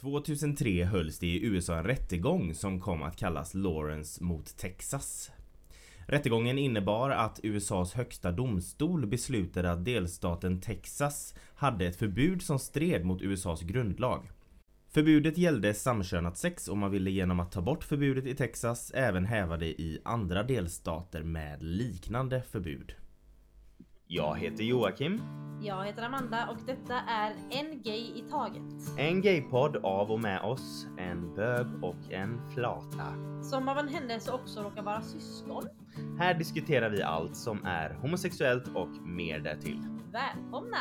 2003 0.00 0.84
hölls 0.84 1.18
det 1.18 1.26
i 1.26 1.44
USA 1.44 1.78
en 1.78 1.84
rättegång 1.84 2.54
som 2.54 2.80
kom 2.80 3.02
att 3.02 3.16
kallas 3.16 3.54
Lawrence 3.54 4.24
mot 4.24 4.56
Texas. 4.56 5.30
Rättegången 6.06 6.58
innebar 6.58 7.10
att 7.10 7.40
USAs 7.42 7.92
högsta 7.92 8.32
domstol 8.32 9.06
beslutade 9.06 9.72
att 9.72 9.84
delstaten 9.84 10.60
Texas 10.60 11.34
hade 11.54 11.86
ett 11.86 11.96
förbud 11.96 12.42
som 12.42 12.58
stred 12.58 13.04
mot 13.04 13.22
USAs 13.22 13.62
grundlag. 13.62 14.30
Förbudet 14.90 15.38
gällde 15.38 15.74
samkönat 15.74 16.38
sex 16.38 16.68
och 16.68 16.78
man 16.78 16.90
ville 16.90 17.10
genom 17.10 17.40
att 17.40 17.52
ta 17.52 17.60
bort 17.60 17.84
förbudet 17.84 18.26
i 18.26 18.34
Texas 18.34 18.90
även 18.94 19.24
häva 19.24 19.56
det 19.56 19.80
i 19.80 20.00
andra 20.04 20.42
delstater 20.42 21.22
med 21.22 21.62
liknande 21.62 22.42
förbud. 22.42 22.94
Jag 24.10 24.38
heter 24.38 24.64
Joakim. 24.64 25.22
Jag 25.62 25.84
heter 25.84 26.02
Amanda 26.02 26.48
och 26.50 26.56
detta 26.66 26.94
är 26.94 27.34
En 27.50 27.82
Gay 27.82 28.00
i 28.00 28.24
Taget. 28.30 28.98
En 28.98 29.22
gaypodd 29.22 29.76
av 29.76 30.10
och 30.10 30.20
med 30.20 30.40
oss, 30.40 30.86
en 30.98 31.34
bög 31.34 31.66
och 31.82 32.12
en 32.12 32.50
flata. 32.54 33.14
Som 33.42 33.68
av 33.68 33.78
en 33.78 33.88
händelse 33.88 34.32
också 34.32 34.62
råkar 34.62 34.82
vara 34.82 35.02
syskon. 35.02 35.62
Här 36.18 36.34
diskuterar 36.34 36.90
vi 36.90 37.02
allt 37.02 37.36
som 37.36 37.64
är 37.64 37.94
homosexuellt 37.94 38.68
och 38.74 38.88
mer 39.06 39.38
därtill. 39.38 39.80
Välkomna! 40.12 40.76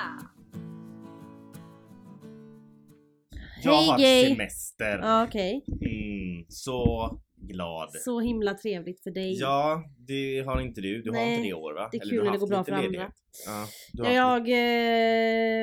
Jag 3.64 3.72
Hej, 3.73 3.88
har 3.90 3.98
gay. 3.98 4.30
semester. 4.30 5.00
Ja, 5.00 5.23
okej. 5.23 5.66
Mm, 5.68 6.46
så 6.50 7.09
glad. 7.48 7.90
Så 7.94 8.20
himla 8.20 8.54
trevligt 8.54 9.04
för 9.04 9.12
dig. 9.12 9.34
Ja, 9.40 9.84
det 10.08 10.40
har 10.46 10.62
inte 10.62 10.82
du. 10.82 11.02
Du 11.02 11.10
har 11.10 11.18
Nej, 11.18 11.32
inte 11.32 11.44
det 11.44 11.48
i 11.50 11.54
år 11.54 11.73
va? 11.73 11.90
det 11.92 11.98
är 11.98 12.02
Eller 12.02 12.10
kul 12.12 12.20
har 12.20 12.26
när 12.26 12.32
det 12.32 12.38
går 12.40 12.48
bra 12.48 12.64
för 12.64 12.72
andra. 12.72 12.86
ledighet. 12.88 13.12
Ja, 13.46 13.68
har 14.04 14.12
Ja, 14.14 14.22
haft 14.22 14.48
jag... 14.48 14.58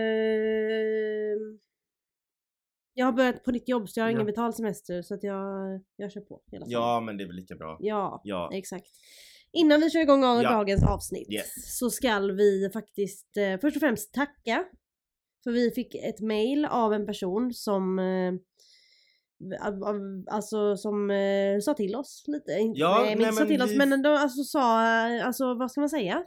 Eh, 0.04 1.38
jag 2.96 3.06
har 3.06 3.12
börjat 3.12 3.44
på 3.44 3.50
nytt 3.50 3.68
jobb 3.68 3.88
så 3.88 4.00
jag 4.00 4.04
har 4.04 4.10
Ja. 4.10 4.14
ingen 4.14 4.26
betald 4.26 4.54
semester 4.54 5.02
så 5.02 5.14
att 5.14 5.22
jag, 5.22 5.80
jag 5.96 6.12
kör 6.12 6.20
på 6.20 6.42
hela 6.52 6.64
tiden. 6.66 6.80
Ja, 6.80 7.00
men 7.00 7.16
det 7.16 7.24
är 7.24 7.26
väl 7.26 7.36
lika 7.36 7.54
bra. 7.56 7.76
Ja, 7.80 8.20
Ja. 8.24 8.50
exakt. 8.52 8.86
Innan 9.52 9.80
vi 9.80 9.90
kör 9.90 10.00
igång 10.00 10.24
av 10.24 10.42
Ja. 10.42 10.50
dagens 10.50 10.84
avsnitt 10.84 11.30
Yes. 11.32 11.78
så 11.78 11.90
ska 11.90 12.18
vi 12.18 12.70
faktiskt 12.72 13.36
eh, 13.36 13.60
först 13.60 13.76
och 13.76 13.80
främst 13.80 14.14
tacka. 14.14 14.64
För 15.44 15.50
vi 15.52 15.70
fick 15.70 15.94
ett 15.94 16.20
mail 16.20 16.64
av 16.64 16.92
en 16.92 17.06
person 17.06 17.52
som 17.54 17.98
eh, 17.98 18.32
Alltså 20.30 20.76
som 20.76 21.10
eh, 21.10 21.58
sa 21.60 21.74
till 21.74 21.96
oss 21.96 22.24
lite. 22.26 22.52
Ja, 22.74 23.02
nej, 23.04 23.08
men 23.10 23.18
nej, 23.18 23.28
inte 23.28 23.42
sa 23.42 23.46
till 23.46 23.62
oss 23.62 23.70
vi- 23.70 23.76
men 23.76 23.92
ändå 23.92 24.10
alltså 24.10 24.44
sa, 24.44 24.80
alltså 25.22 25.54
vad 25.54 25.70
ska 25.70 25.80
man 25.80 25.90
säga? 25.90 26.24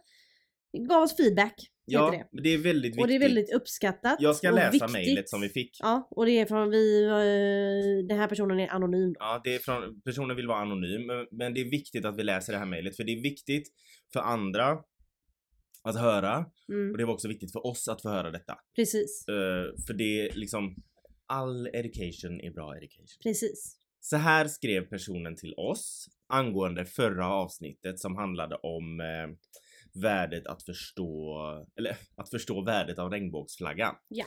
Gav 0.90 1.02
oss 1.04 1.18
feedback. 1.18 1.54
Ja, 1.90 2.12
det. 2.32 2.44
det 2.44 2.50
är 2.50 2.58
väldigt 2.58 2.86
viktigt. 2.90 3.02
Och 3.02 3.08
det 3.08 3.16
är 3.16 3.20
väldigt 3.20 3.54
uppskattat. 3.54 4.16
Jag 4.20 4.36
ska 4.36 4.52
läsa 4.52 4.88
mejlet 4.88 5.30
som 5.30 5.42
vi 5.42 5.50
fick. 5.50 5.78
Ja, 5.80 6.08
och 6.12 6.26
det 6.26 6.32
är 6.32 6.46
från 6.46 6.70
vi, 6.70 7.04
eh, 7.06 8.08
den 8.08 8.18
här 8.20 8.28
personen 8.28 8.60
är 8.60 8.68
anonym. 8.70 9.16
Ja, 9.20 9.42
det 9.44 9.56
är 9.56 9.60
från, 9.60 10.02
personen 10.02 10.36
vill 10.36 10.48
vara 10.48 10.60
anonym, 10.60 11.02
men- 11.32 11.54
det 11.54 11.62
är 11.62 11.70
viktigt 11.72 12.06
att 12.06 12.18
vi 12.18 12.24
läser 12.24 12.54
det 12.54 12.60
här 12.60 12.66
mejlet 12.66 12.96
för 12.96 13.04
det 13.04 13.12
är 13.12 13.22
viktigt 13.22 13.68
för 14.14 14.20
andra 14.20 14.78
att 15.84 16.00
höra 16.00 16.46
Mm, 16.72 16.92
och 16.92 16.98
det 16.98 17.06
var 17.06 17.14
också 17.14 17.28
viktigt 17.28 17.52
för 17.52 17.66
oss 17.66 17.88
att 17.88 18.02
få 18.02 18.10
höra 18.10 18.32
detta. 18.32 18.54
precis, 18.76 19.26
Eh, 19.28 19.84
för 19.88 19.94
det 19.94 20.04
är 20.30 20.34
liksom 20.36 20.76
all 21.28 21.68
education 21.68 22.42
är 22.42 22.52
bra 22.52 22.78
education. 22.78 23.06
precis. 23.24 23.78
Så 24.00 24.18
här 24.18 24.48
skrev 24.48 24.82
personen 24.90 25.36
till 25.36 25.54
oss 25.54 26.10
angående 26.28 26.86
förra 26.86 27.28
avsnittet 27.28 28.00
som 28.00 28.16
handlade 28.16 28.56
om 28.56 29.00
eh, 29.00 29.38
värdet 30.02 30.48
att 30.48 30.64
förstå, 30.64 31.38
eller 31.76 31.98
att 32.16 32.30
förstå 32.30 32.62
värdet 32.62 33.00
av 33.00 33.12
regnbågsflaggan. 33.12 33.96
Ja. 34.08 34.26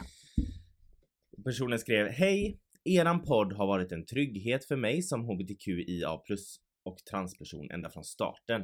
Personen 1.44 1.78
skrev 1.78 2.08
Hej! 2.08 2.60
Eran 2.84 3.22
podd 3.22 3.52
har 3.52 3.66
varit 3.66 3.92
en 3.92 4.06
trygghet 4.06 4.64
för 4.64 4.76
mig 4.76 5.02
som 5.02 5.24
hbtqia 5.24 6.16
plus 6.16 6.56
och 6.84 6.98
transperson 7.10 7.70
ända 7.70 7.90
från 7.90 8.04
starten. 8.04 8.62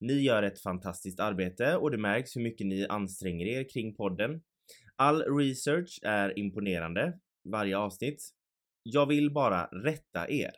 Ni 0.00 0.12
gör 0.12 0.42
ett 0.42 0.60
fantastiskt 0.60 1.20
arbete 1.20 1.76
och 1.76 1.90
det 1.90 1.98
märks 1.98 2.36
hur 2.36 2.40
mycket 2.42 2.66
ni 2.66 2.86
anstränger 2.86 3.46
er 3.46 3.68
kring 3.68 3.94
podden. 3.94 4.42
All 4.96 5.22
research 5.22 6.00
är 6.02 6.38
imponerande, 6.38 7.18
varje 7.50 7.78
avsnitt. 7.78 8.30
Jag 8.82 9.06
vill 9.06 9.32
bara 9.32 9.64
rätta 9.64 10.30
er 10.30 10.52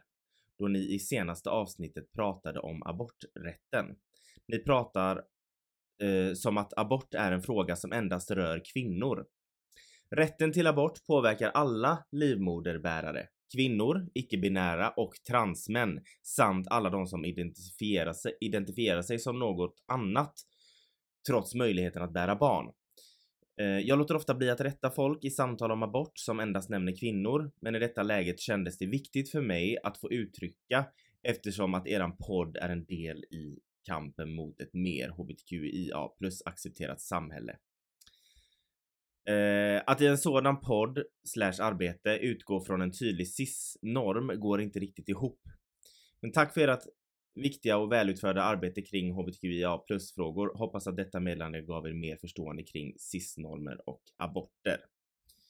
då 0.59 0.69
ni 0.69 0.95
i 0.95 0.99
senaste 0.99 1.51
avsnittet 1.51 2.13
pratade 2.13 2.61
om 2.61 2.83
aborträtten. 2.83 3.87
Ni 4.49 4.59
pratar 4.59 5.17
eh, 6.03 6.35
som 6.35 6.59
att 6.59 6.79
abort 6.79 7.15
är 7.15 7.33
en 7.33 7.43
fråga 7.43 7.77
som 7.77 7.93
endast 7.93 8.31
rör 8.31 8.63
kvinnor. 8.73 9.27
Rätten 10.11 10.53
till 10.53 10.67
abort 10.67 11.07
påverkar 11.07 11.51
alla 11.51 12.05
livmoderbärare, 12.13 13.29
kvinnor, 13.55 14.09
icke-binära 14.15 14.91
och 14.91 15.13
transmän 15.29 16.01
samt 16.23 16.69
alla 16.69 16.91
de 16.91 17.07
som 17.07 17.25
identifierar 17.25 18.13
sig, 18.13 18.37
identifierar 18.41 19.03
sig 19.03 19.19
som 19.19 19.39
något 19.39 19.75
annat 19.87 20.35
trots 21.29 21.55
möjligheten 21.55 22.03
att 22.03 22.13
bära 22.13 22.37
barn. 22.37 22.73
Eh, 23.61 23.67
jag 23.67 23.99
låter 23.99 24.17
ofta 24.17 24.35
bli 24.35 24.51
att 24.51 24.61
rätta 24.61 24.91
folk 24.91 25.25
i 25.25 25.31
samtal 25.31 25.71
om 25.71 25.83
abort 25.83 26.19
som 26.19 26.41
endast 26.41 26.71
nämner 26.71 26.97
kvinnor, 26.97 27.53
men 27.61 27.75
i 27.75 27.79
detta 27.79 28.03
läget 28.03 28.41
kändes 28.41 28.79
det 28.79 28.87
viktigt 28.87 29.31
för 29.31 29.41
mig 29.41 29.79
att 29.83 29.99
få 29.99 30.13
uttrycka 30.13 30.87
eftersom 31.23 31.75
att 31.75 31.87
eran 31.87 32.17
podd 32.17 32.57
är 32.57 32.69
en 32.69 32.85
del 32.85 33.25
i 33.25 33.59
kampen 33.87 34.35
mot 34.35 34.61
ett 34.61 34.75
mer 34.75 35.09
hbtqia 35.09 36.09
plus 36.19 36.43
accepterat 36.45 37.01
samhälle. 37.01 37.57
Eh, 39.29 39.83
att 39.87 40.01
i 40.01 40.07
en 40.07 40.19
sådan 40.19 40.61
podd 40.61 41.03
slash 41.25 41.61
arbete 41.61 42.11
utgå 42.11 42.65
från 42.65 42.83
en 42.83 42.93
tydlig 42.93 43.29
cis-norm 43.29 44.41
går 44.41 44.61
inte 44.61 44.79
riktigt 44.79 45.09
ihop. 45.09 45.41
Men 46.21 46.33
tack 46.33 46.55
för 46.55 46.69
ert 46.69 46.83
viktiga 47.35 47.77
och 47.77 47.93
välutförda 47.93 48.43
arbete 48.43 48.83
kring 48.83 49.13
hbtqia 49.13 49.79
plus 49.79 50.15
frågor. 50.15 50.59
Hoppas 50.59 50.87
att 50.87 50.97
detta 50.97 51.21
meddelande 51.21 51.63
gav 51.63 51.87
er 51.87 51.93
mer 51.93 52.17
förstående 52.17 52.63
kring 52.63 52.95
cis-normer 52.99 53.89
och 53.89 54.03
aborter. 54.17 54.79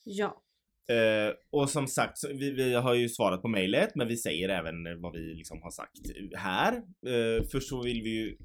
Ja. 0.04 0.42
Eh, 0.90 1.34
och 1.50 1.70
som 1.70 1.86
sagt, 1.86 2.18
vi, 2.28 2.50
vi 2.50 2.74
har 2.74 2.94
ju 2.94 3.08
svarat 3.08 3.42
på 3.42 3.48
mejlet 3.48 3.94
men 3.94 4.08
vi 4.08 4.16
säger 4.16 4.48
även 4.48 5.00
vad 5.00 5.12
vi 5.12 5.34
liksom 5.34 5.62
har 5.62 5.70
sagt 5.70 6.00
här. 6.36 6.76
Eh, 7.06 7.44
först 7.52 7.68
så 7.68 7.82
vill 7.82 8.02
vi 8.02 8.10
ju 8.10 8.36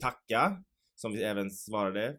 tacka, 0.00 0.64
som 0.94 1.12
vi 1.12 1.22
även 1.22 1.50
svarade, 1.50 2.18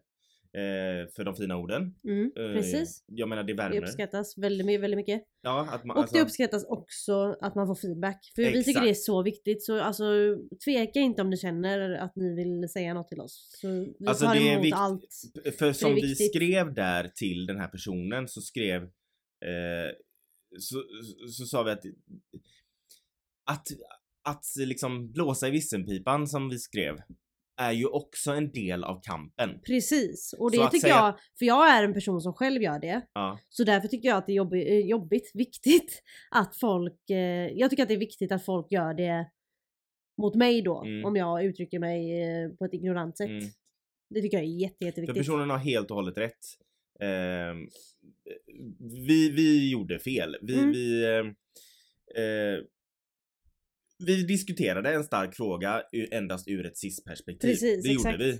för 1.16 1.24
de 1.24 1.34
fina 1.36 1.56
orden. 1.56 1.94
Mm, 2.04 2.32
Eh, 2.36 2.52
precis. 2.54 3.04
Jag 3.06 3.28
menar 3.28 3.42
det 3.42 3.52
Det 3.52 3.56
värmer. 3.56 3.82
uppskattas 3.82 4.38
väldigt, 4.38 4.66
mycket- 4.66 4.80
väldigt 4.82 4.96
mycket. 4.96 5.22
Ja, 5.42 5.68
att 5.70 5.84
man, 5.84 5.96
Och 5.96 6.02
alltså, 6.02 6.16
det 6.16 6.22
uppskattas 6.22 6.64
också 6.64 7.36
att 7.40 7.54
man 7.54 7.66
får 7.66 7.74
feedback. 7.74 8.32
För 8.34 8.42
vi 8.42 8.48
tycker 8.48 8.58
Exakt. 8.70 8.84
det 8.84 8.90
är 8.90 8.94
så 8.94 9.22
viktigt. 9.22 9.64
Så 9.64 9.80
alltså 9.80 10.04
tveka 10.64 11.00
inte 11.00 11.22
om 11.22 11.30
ni 11.30 11.36
känner 11.36 11.90
att 11.90 12.16
ni 12.16 12.34
vill 12.34 12.68
säga 12.68 12.94
något 12.94 13.08
till 13.08 13.20
oss. 13.20 13.48
Så 13.60 13.68
vi 13.98 14.06
Alltså, 14.06 14.24
tar 14.24 14.34
det 14.34 14.40
emot 14.40 14.64
vikt- 14.64 14.76
allt. 14.76 15.06
För 15.58 15.72
som 15.72 15.94
vi 15.94 16.14
skrev 16.14 16.74
där 16.74 17.08
till 17.08 17.46
den 17.46 17.56
här 17.60 17.68
personen 17.68 18.28
så 18.28 18.40
skrev 18.40 18.82
eh, 18.82 19.90
så, 20.58 20.84
så 21.30 21.44
sa 21.46 21.62
vi 21.62 21.70
att 21.70 21.82
att, 23.50 23.66
att 24.28 24.44
liksom 24.58 25.12
blåsa 25.12 25.48
i 25.48 25.50
visselpipan 25.50 26.26
som 26.26 26.48
vi 26.48 26.58
skrev 26.58 26.94
är 27.58 27.72
ju 27.72 27.86
också 27.86 28.30
en 28.32 28.50
del 28.52 28.84
av 28.84 29.00
kampen. 29.02 29.60
Precis. 29.66 30.32
Och 30.38 30.50
Så 30.50 30.56
det 30.58 30.64
att 30.64 30.70
tycker 30.70 30.80
säga- 30.88 30.94
jag, 30.94 31.14
för 31.38 31.44
jag 31.46 31.70
är 31.78 31.84
en 31.84 31.94
person 31.94 32.20
som 32.20 32.32
själv 32.34 32.62
gör 32.62 32.78
det. 32.78 33.02
Ja, 33.12 33.38
Så 33.48 33.64
därför 33.64 33.88
tycker 33.88 34.08
jag 34.08 34.18
att 34.18 34.26
det 34.26 34.32
är 34.36 34.54
eh, 34.54 34.78
jobbigt, 34.86 35.30
viktigt 35.34 36.02
att 36.30 36.56
folk, 36.56 37.10
eh, 37.10 37.16
jag 37.54 37.70
tycker 37.70 37.82
att 37.82 37.88
det 37.88 37.94
är 37.94 37.98
viktigt 37.98 38.32
att 38.32 38.44
folk 38.44 38.72
gör 38.72 38.94
det 38.94 39.30
mot 40.22 40.34
mig 40.34 40.62
då. 40.62 40.82
Mm. 40.84 41.04
Om 41.04 41.16
jag 41.16 41.44
uttrycker 41.44 41.78
mig 41.78 42.22
eh, 42.22 42.48
på 42.50 42.64
ett 42.64 42.74
ignorant 42.74 43.16
sätt. 43.16 43.28
mm. 43.28 43.44
Det 44.10 44.20
tycker 44.20 44.36
jag 44.36 44.44
är 44.46 44.50
jätte, 44.60 44.76
För 44.78 44.84
jätteviktigt. 44.86 45.16
personen 45.18 45.50
har 45.50 45.58
helt 45.58 45.90
och 45.90 45.96
hållet 45.96 46.18
rätt. 46.18 46.38
Ehm, 47.00 47.68
vi, 49.06 49.30
vi 49.30 49.70
gjorde 49.70 49.98
fel. 49.98 50.36
Vi, 50.42 50.58
Mm. 50.58 50.72
vi, 50.72 51.04
eh, 52.16 52.64
vi 54.06 54.22
diskuterade 54.22 54.94
en 54.94 55.04
stark 55.04 55.34
fråga 55.34 55.82
endast 56.10 56.48
ur 56.48 56.66
ett 56.66 56.78
cis-perspektiv. 56.78 57.48
Precis, 57.48 57.84
det 57.84 57.90
exakt. 57.92 58.12
gjorde 58.12 58.24
vi. 58.24 58.30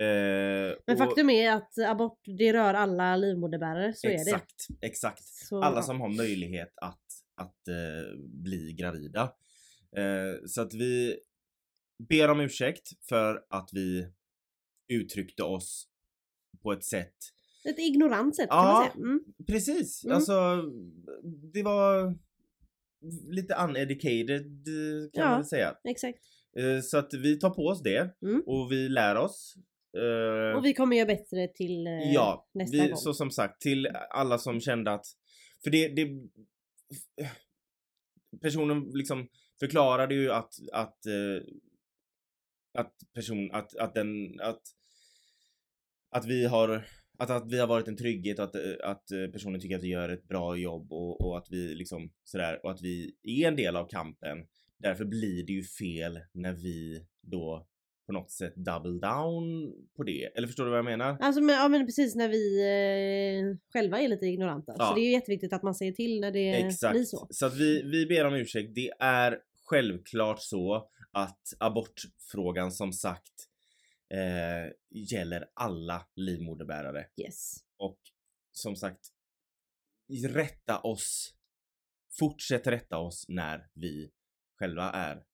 Eh, 0.00 0.76
Men 0.86 0.92
och- 0.94 0.98
faktum 0.98 1.30
är 1.30 1.52
att 1.52 1.78
abort, 1.78 2.20
det 2.38 2.52
rör 2.52 2.74
alla 2.74 3.16
livmoderbärare. 3.16 3.92
Så 3.94 4.06
är 4.06 4.10
det. 4.10 4.16
Exakt, 4.20 4.66
exakt. 4.80 5.22
Alla 5.52 5.82
som 5.82 6.00
har 6.00 6.08
möjlighet 6.08 6.72
att, 6.76 7.02
att 7.40 7.68
eh, 7.68 8.18
bli 8.18 8.72
gravida. 8.78 9.22
Eh, 9.96 10.46
så 10.46 10.60
att 10.62 10.74
vi 10.74 11.18
ber 12.08 12.28
om 12.30 12.40
ursäkt 12.40 12.88
för 13.08 13.44
att 13.50 13.70
vi 13.72 14.12
uttryckte 14.92 15.42
oss 15.42 15.88
på 16.62 16.72
ett 16.72 16.84
sätt 16.84 17.14
Ett 17.64 17.78
ignorant 17.78 18.36
sätt 18.36 18.48
kan 18.48 18.58
Ja. 18.58 18.72
man 18.72 18.82
säga. 18.92 19.04
Mm. 19.04 19.20
Precis, 19.46 20.04
Mm. 20.04 20.16
alltså 20.16 20.62
det 21.52 21.62
var 21.62 22.18
lite 23.30 23.54
uneducated 23.54 24.68
eh, 24.68 25.10
kan 25.14 25.22
Ja. 25.24 25.28
man 25.30 25.44
säga. 25.44 25.76
Exakt. 25.88 26.18
Eh, 26.58 26.80
Så 26.80 26.98
att 26.98 27.14
vi 27.14 27.38
tar 27.38 27.50
på 27.50 27.62
oss 27.66 27.82
det 27.82 28.16
Mm. 28.22 28.42
och 28.46 28.72
vi 28.72 28.88
lär 28.88 29.16
oss. 29.16 29.54
Eh, 29.98 30.56
Och 30.58 30.64
vi 30.64 30.74
kommer 30.74 30.96
göra 30.96 31.06
bättre 31.06 31.48
till 31.48 31.84
ja, 32.14 32.48
nästa 32.54 32.76
vi, 32.76 32.88
gång. 32.88 32.96
så 32.96 33.14
som 33.14 33.30
sagt 33.30 33.60
till 33.60 33.86
alla 34.10 34.38
som 34.38 34.60
kände 34.60 34.90
att, 34.92 35.06
för 35.64 35.70
det, 35.70 35.88
det 35.88 36.08
personen 38.42 38.90
liksom 38.94 39.28
förklarade 39.60 40.14
ju 40.14 40.32
att, 40.32 40.52
att, 40.72 40.98
att 42.78 42.94
person, 43.14 43.50
att, 43.52 43.76
att 43.76 43.94
den, 43.94 44.40
att, 44.40 44.62
att 46.10 46.26
vi 46.26 46.44
har 46.46 46.86
att, 47.18 47.30
att 47.30 47.52
vi 47.52 47.58
har 47.58 47.66
varit 47.66 47.88
en 47.88 47.96
trygghet 47.96 48.38
och 48.38 48.44
att, 48.44 48.54
eh, 48.54 48.62
att 48.82 49.10
eh, 49.10 49.26
personen 49.32 49.60
tycker 49.60 49.76
att 49.76 49.82
vi 49.82 49.88
gör 49.88 50.08
ett 50.08 50.28
bra 50.28 50.56
jobb 50.56 50.92
och, 50.92 51.20
och 51.20 51.38
att 51.38 51.46
vi 51.50 51.74
liksom 51.74 52.10
sådär 52.24 52.60
och 52.64 52.70
att 52.70 52.82
vi 52.82 53.14
är 53.22 53.48
en 53.48 53.56
del 53.56 53.76
av 53.76 53.88
kampen. 53.88 54.38
Därför 54.78 55.04
blir 55.04 55.46
det 55.46 55.52
ju 55.52 55.62
fel 55.62 56.20
när 56.32 56.52
vi 56.52 57.06
då 57.20 57.66
på 58.06 58.12
något 58.12 58.30
sätt 58.30 58.52
double 58.56 59.08
down 59.08 59.72
på 59.96 60.02
det. 60.02 60.24
Eller 60.36 60.46
förstår 60.46 60.64
du 60.64 60.70
vad 60.70 60.78
jag 60.78 60.84
menar? 60.84 61.16
Alltså 61.20 61.40
men, 61.40 61.54
ja 61.54 61.68
men 61.68 61.86
precis 61.86 62.14
när 62.14 62.28
vi 62.28 62.58
eh, 62.60 63.56
själva 63.72 64.00
är 64.00 64.08
lite 64.08 64.26
ignoranta. 64.26 64.74
Ja. 64.78 64.86
Så 64.86 64.94
det 64.94 65.00
är 65.00 65.04
ju 65.04 65.12
jätteviktigt 65.12 65.52
att 65.52 65.62
man 65.62 65.74
säger 65.74 65.92
till 65.92 66.20
när 66.20 66.30
det 66.30 66.50
Exakt. 66.50 66.92
blir 66.92 67.04
så. 67.04 67.26
Så 67.30 67.46
att 67.46 67.56
vi, 67.56 67.82
vi 67.82 68.06
ber 68.06 68.24
om 68.24 68.34
ursäkt. 68.34 68.74
Det 68.74 68.90
är 68.98 69.38
självklart 69.64 70.40
så 70.40 70.88
att 71.12 71.42
abortfrågan 71.58 72.72
som 72.72 72.92
sagt 72.92 73.47
eh, 74.14 74.72
gäller 74.90 75.50
alla 75.54 76.08
livmoderbärare. 76.14 77.06
Yes. 77.16 77.54
Och 77.76 77.98
som 78.52 78.76
sagt, 78.76 79.00
rätta 80.28 80.80
oss. 80.80 81.34
Fortsätt 82.18 82.66
rätta 82.66 82.98
oss 82.98 83.24
när 83.28 83.68
vi 83.74 84.10
själva 84.58 84.90
är 84.90 85.24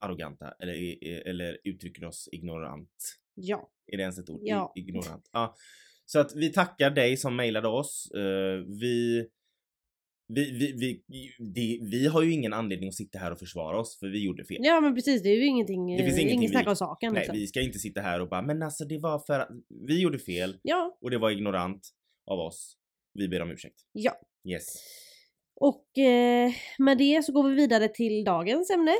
arroganta 0.00 0.54
eller, 0.58 1.04
eller 1.28 1.58
uttrycker 1.64 2.04
oss 2.04 2.28
ignorant. 2.32 3.18
Ja. 3.34 3.72
Är 3.86 3.96
det 3.96 4.02
ens 4.02 4.18
ett 4.18 4.30
ord? 4.30 4.40
Ja. 4.42 4.72
Ignorant. 4.76 5.30
Ja. 5.32 5.54
Så 6.04 6.20
att 6.20 6.36
vi 6.36 6.52
tackar 6.52 6.90
dig 6.90 7.16
som 7.16 7.36
mejlade 7.36 7.68
oss. 7.68 8.10
Eh, 8.14 8.56
vi, 8.80 9.28
vi, 10.34 10.72
vi, 10.80 11.02
vi, 11.08 11.32
det, 11.38 11.78
vi 11.90 12.06
har 12.06 12.22
ju 12.22 12.32
ingen 12.32 12.52
anledning 12.52 12.88
att 12.88 12.94
sitta 12.94 13.18
här 13.18 13.30
och 13.30 13.38
försvara 13.38 13.80
oss 13.80 13.98
för 13.98 14.06
vi 14.06 14.24
gjorde 14.24 14.44
fel. 14.44 14.56
Ja 14.60 14.80
men 14.80 14.94
precis 14.94 15.22
det 15.22 15.28
är 15.28 15.36
ju 15.36 15.46
ingenting, 15.46 15.96
Det 15.96 16.02
finns 16.02 16.14
eh, 16.16 16.20
ingenting 16.22 16.38
inget 16.40 16.50
snack 16.50 16.66
om 16.68 16.76
saken. 16.76 17.12
Nej, 17.12 17.20
liksom. 17.20 17.36
vi 17.36 17.46
ska 17.46 17.60
inte 17.60 17.78
sitta 17.78 18.00
här 18.00 18.20
och 18.20 18.28
bara 18.28 18.42
men 18.42 18.62
alltså 18.62 18.84
det 18.84 18.98
var 18.98 19.18
för 19.18 19.40
att 19.40 19.48
vi 19.86 20.00
gjorde 20.00 20.18
fel 20.18 20.58
Ja, 20.62 20.98
och 21.00 21.10
det 21.10 21.18
var 21.18 21.30
ignorant 21.30 21.88
av 22.26 22.38
oss. 22.38 22.76
Vi 23.14 23.28
ber 23.28 23.42
om 23.42 23.50
ursäkt. 23.50 23.80
ja. 23.92 24.12
Yes. 24.48 24.66
Och 25.56 25.98
eh, 25.98 26.52
med 26.78 26.98
det 26.98 27.24
så 27.24 27.32
går 27.32 27.48
vi 27.48 27.54
vidare 27.54 27.88
till 27.88 28.24
dagens 28.24 28.70
ämne. 28.70 28.94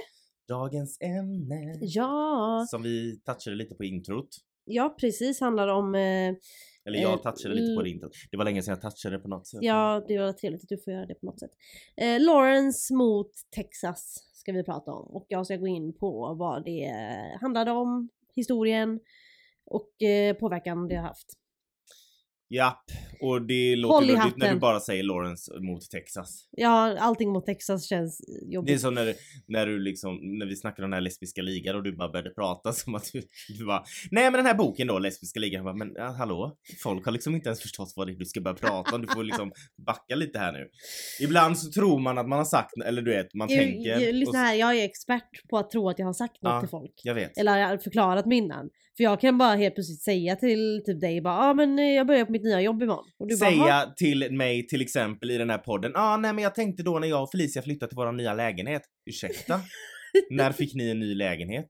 Dagens 0.48 0.98
ämne. 1.00 1.78
Ja, 1.80 2.66
Som 2.70 2.82
vi 2.82 3.20
touchade 3.24 3.56
lite 3.56 3.74
på 3.74 3.84
introt. 3.84 4.28
ja 4.64 4.96
precis 5.00 5.40
handlar 5.40 5.68
om 5.68 5.94
eh, 5.94 6.34
Eller 6.84 6.98
jag 6.98 7.12
Eh, 7.12 7.22
touchade 7.22 7.54
lite 7.54 7.74
på 7.74 7.82
det 7.82 7.90
introt. 7.90 8.12
Det 8.30 8.36
var 8.36 8.44
länge 8.44 8.62
sedan 8.62 8.78
jag 8.82 8.92
touchade 8.92 9.18
på 9.18 9.28
något 9.28 9.46
sätt. 9.46 9.58
Ja, 9.62 10.04
det 10.08 10.18
var 10.18 10.32
trevligt 10.32 10.62
att 10.62 10.68
du 10.68 10.78
får 10.78 10.92
göra 10.92 11.06
det 11.06 11.14
på 11.14 11.26
något 11.26 11.40
sätt. 11.40 11.50
Eh, 11.96 12.20
Lawrence 12.20 12.94
mot 12.94 13.30
Texas 13.50 14.28
ska 14.32 14.52
vi 14.52 14.64
prata 14.64 14.92
om 14.92 15.06
och 15.16 15.26
jag 15.28 15.46
ska 15.46 15.56
gå 15.56 15.66
in 15.66 15.92
på 15.92 16.34
vad 16.34 16.64
det 16.64 16.92
handlade 17.40 17.70
om, 17.70 18.08
historien 18.34 19.00
och 19.64 20.02
eh, 20.02 20.36
påverkan 20.36 20.88
det 20.88 20.96
har 20.96 21.02
haft. 21.02 21.26
Japp. 22.48 22.84
Och 23.22 23.42
det 23.42 23.76
låter 23.76 24.06
luddigt 24.06 24.36
när 24.36 24.52
du 24.54 24.58
bara 24.60 24.80
säger 24.80 25.02
Lawrence 25.02 25.60
mot 25.60 25.90
Texas. 25.90 26.48
Ja, 26.50 26.98
allting 26.98 27.30
mot 27.32 27.46
Texas 27.46 27.88
känns 27.88 28.18
Det 28.18 28.46
är 28.46 28.54
jobbigt. 28.54 28.80
som 28.80 28.94
när, 28.94 29.14
när 29.46 29.66
du 29.66 29.78
liksom, 29.78 30.38
när 30.38 30.46
vi 30.46 30.56
snackade 30.56 30.84
om 30.84 30.90
den 30.90 30.96
här 30.96 31.00
lesbiska 31.00 31.42
ligan 31.42 31.76
och 31.76 31.82
du 31.82 31.96
bara 31.96 32.08
började 32.08 32.30
prata 32.30 32.72
som 32.82 32.94
att 32.94 33.10
du, 33.12 33.22
du 33.58 33.66
bara 33.66 33.84
Nej 34.10 34.24
men 34.24 34.32
den 34.32 34.46
här 34.46 34.54
boken 34.54 34.86
då, 34.86 34.98
lesbiska 34.98 35.40
ligan, 35.40 35.56
jag 35.56 35.64
bara, 35.64 35.84
men 35.84 35.92
ja, 35.94 36.10
hallå? 36.18 36.56
Folk 36.82 37.04
har 37.04 37.12
liksom 37.12 37.34
inte 37.34 37.48
ens 37.48 37.60
förstått 37.62 37.92
vad 37.96 38.06
det 38.06 38.12
är 38.12 38.18
du 38.18 38.24
ska 38.24 38.40
börja 38.40 38.56
prata 38.56 38.94
om, 38.94 39.02
du 39.02 39.08
får 39.08 39.24
liksom 39.24 39.52
backa 39.86 40.14
lite 40.14 40.38
här 40.38 40.52
nu. 40.52 40.68
Ibland 41.20 41.58
så 41.58 41.70
tror 41.72 41.98
man 41.98 42.18
att 42.18 42.28
man 42.28 42.38
har 42.38 42.44
sagt, 42.44 42.70
eller 42.84 43.02
du 43.02 43.10
vet, 43.10 43.34
man 43.34 43.48
Jag, 43.50 43.58
tänker. 43.60 43.90
jag, 44.00 44.14
lyssna 44.14 44.38
här, 44.38 44.54
jag 44.54 44.78
är 44.78 44.84
expert 44.84 45.48
på 45.50 45.58
att 45.58 45.70
tro 45.70 45.88
att 45.88 45.98
jag 45.98 46.06
har 46.06 46.12
sagt 46.12 46.42
något 46.42 46.52
Ja. 46.52 46.60
till 46.60 46.68
folk. 46.68 46.92
Jag 47.02 47.14
vet. 47.14 47.38
Eller 47.38 47.66
har 47.66 47.78
förklarat 47.78 48.26
mig 48.26 48.38
innan. 48.38 48.70
För 48.96 49.04
jag 49.04 49.20
kan 49.20 49.38
bara 49.38 49.54
helt 49.54 49.74
plötsligt 49.74 50.02
säga 50.02 50.36
till 50.36 50.82
typ 50.86 51.00
dig 51.00 51.20
bara, 51.20 51.34
ja 51.34 51.50
ah, 51.50 51.54
men 51.54 51.78
jag 51.94 52.06
börjar 52.06 52.24
på 52.24 52.32
mitt 52.32 52.42
nya 52.42 52.60
jobb 52.60 52.82
imorgon. 52.82 53.04
Bara, 53.18 53.50
"Ha?" 53.50 53.66
Säga 53.66 53.92
till 53.96 54.32
mig 54.32 54.66
till 54.66 54.80
exempel 54.82 55.30
i 55.30 55.38
den 55.38 55.50
här 55.50 55.58
podden, 55.58 55.92
ah, 55.94 56.16
nej 56.16 56.32
men 56.32 56.44
jag 56.44 56.54
tänkte 56.54 56.82
då 56.82 56.98
när 56.98 57.08
jag 57.08 57.22
och 57.22 57.30
Felicia 57.30 57.62
flyttade 57.62 57.90
till 57.90 57.96
vår 57.96 58.12
nya 58.12 58.34
lägenhet. 58.34 58.82
Ursäkta? 59.10 59.60
när 60.30 60.52
fick 60.52 60.74
ni 60.74 60.90
en 60.90 61.00
ny 61.00 61.14
lägenhet? 61.14 61.68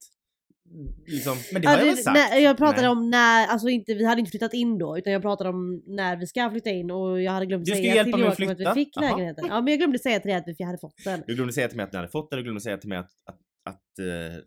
Liksom, 1.06 1.36
men 1.52 1.62
det 1.62 1.68
har 1.68 1.74
Ja, 1.74 1.80
jag 1.80 1.86
väl 1.94 1.96
sagt? 2.04 2.14
nej, 2.30 2.42
jag 2.42 2.56
pratade 2.56 2.80
Nej. 2.82 2.90
om 2.90 3.10
när, 3.10 3.46
alltså 3.46 3.68
inte, 3.68 3.94
vi 3.94 4.04
hade 4.04 4.20
inte 4.20 4.30
flyttat 4.30 4.54
in 4.54 4.78
då 4.78 4.98
utan 4.98 5.12
jag 5.12 5.22
pratade 5.22 5.50
om 5.50 5.82
när 5.86 6.16
vi 6.16 6.26
ska 6.26 6.50
flytta 6.50 6.70
in 6.70 6.90
och 6.90 7.22
jag 7.22 7.32
hade 7.32 7.46
glömt 7.46 7.64
Du 7.64 7.72
säga 7.72 7.94
hjälpa 7.94 8.16
till 8.16 8.24
mig 8.24 8.28
att 8.32 8.38
Joakim 8.40 8.66
att 8.68 8.76
vi 8.76 8.84
fick 8.84 8.96
Jaha. 8.96 9.10
lägenheten. 9.10 9.44
Ja 9.48 9.60
men 9.60 9.70
jag 9.70 9.78
glömde 9.78 9.98
säga 9.98 10.20
till 10.20 10.28
dig 10.28 10.36
att 10.38 10.44
vi 10.58 10.64
hade 10.64 10.78
fått 10.78 11.04
den. 11.04 11.22
Du 11.26 11.34
glömde 11.34 11.52
säga 11.52 11.68
till 11.68 11.76
mig 11.76 11.84
att 11.84 11.92
ni 11.92 11.96
hade 11.96 12.08
fått 12.08 12.30
det, 12.30 12.36
du 12.36 12.42
glömde 12.42 12.60
säga 12.60 12.76
till 12.78 12.88
mig 12.88 12.98
att, 12.98 13.10
att, 13.26 13.38
att, 13.74 13.98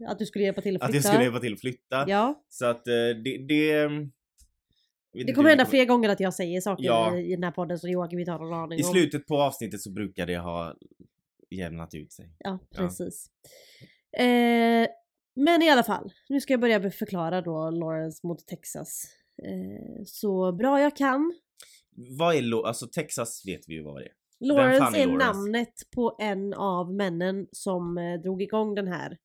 eh, 0.01 0.09
Att 0.11 0.19
du 0.19 0.25
skulle 0.25 0.45
hjälpa 0.45 0.61
till 0.61 0.75
att 0.75 0.81
att 0.81 0.91
flytta. 0.91 0.97
jag 0.97 1.05
skulle 1.13 1.23
hjälpa 1.23 1.39
till 1.39 1.53
att 1.53 1.59
flytta. 1.61 2.05
Ja, 2.07 2.43
Så 2.49 2.65
att 2.65 2.87
eh, 2.87 2.93
det... 3.23 3.45
det 3.47 3.89
det 5.25 5.33
kommer 5.33 5.49
hända 5.49 5.65
fler 5.65 5.85
gånger 5.85 6.09
att 6.09 6.19
jag 6.19 6.33
säger 6.33 6.61
saker 6.61 6.83
Ja. 6.83 7.17
i 7.17 7.31
den 7.35 7.43
här 7.43 7.51
podden 7.51 7.79
som 7.79 7.89
Joakim 7.89 8.19
inte 8.19 8.31
har 8.31 8.39
någon 8.39 8.53
aning 8.53 8.79
I 8.79 8.83
om. 8.83 8.89
slutet 8.91 9.27
på 9.27 9.41
avsnittet 9.41 9.81
så 9.81 9.91
brukar 9.91 10.25
det 10.25 10.37
ha 10.37 10.75
jämnat 11.49 11.93
ut 11.93 12.13
sig. 12.13 12.29
Ja, 12.39 12.59
Ja. 12.69 12.77
precis. 12.77 13.27
Eh, 14.17 14.87
men 15.35 15.61
i 15.61 15.69
alla 15.69 15.83
fall, 15.83 16.13
nu 16.29 16.41
ska 16.41 16.53
jag 16.53 16.59
börja 16.61 16.91
förklara 16.91 17.41
då 17.41 17.69
Lawrence 17.69 18.27
mot 18.27 18.47
Texas. 18.47 19.03
Eh, 19.43 20.03
så 20.05 20.51
bra 20.51 20.81
jag 20.81 20.95
kan. 20.95 21.33
Vad 22.17 22.35
är 22.35 22.41
lo- 22.41 22.63
alltså 22.63 22.87
Texas 22.87 23.43
vet 23.47 23.61
vi 23.67 23.73
ju 23.73 23.83
vad 23.83 23.95
det 24.01 24.05
är. 24.05 24.11
Lawrence 24.39 24.97
är 24.99 25.03
är, 25.03 25.07
Lawrence? 25.07 25.25
namnet 25.27 25.73
på 25.95 26.17
en 26.19 26.53
av 26.53 26.93
männen 26.93 27.47
som 27.51 27.97
eh, 27.97 28.21
drog 28.21 28.41
igång 28.41 28.75
den 28.75 28.87
här 28.87 29.17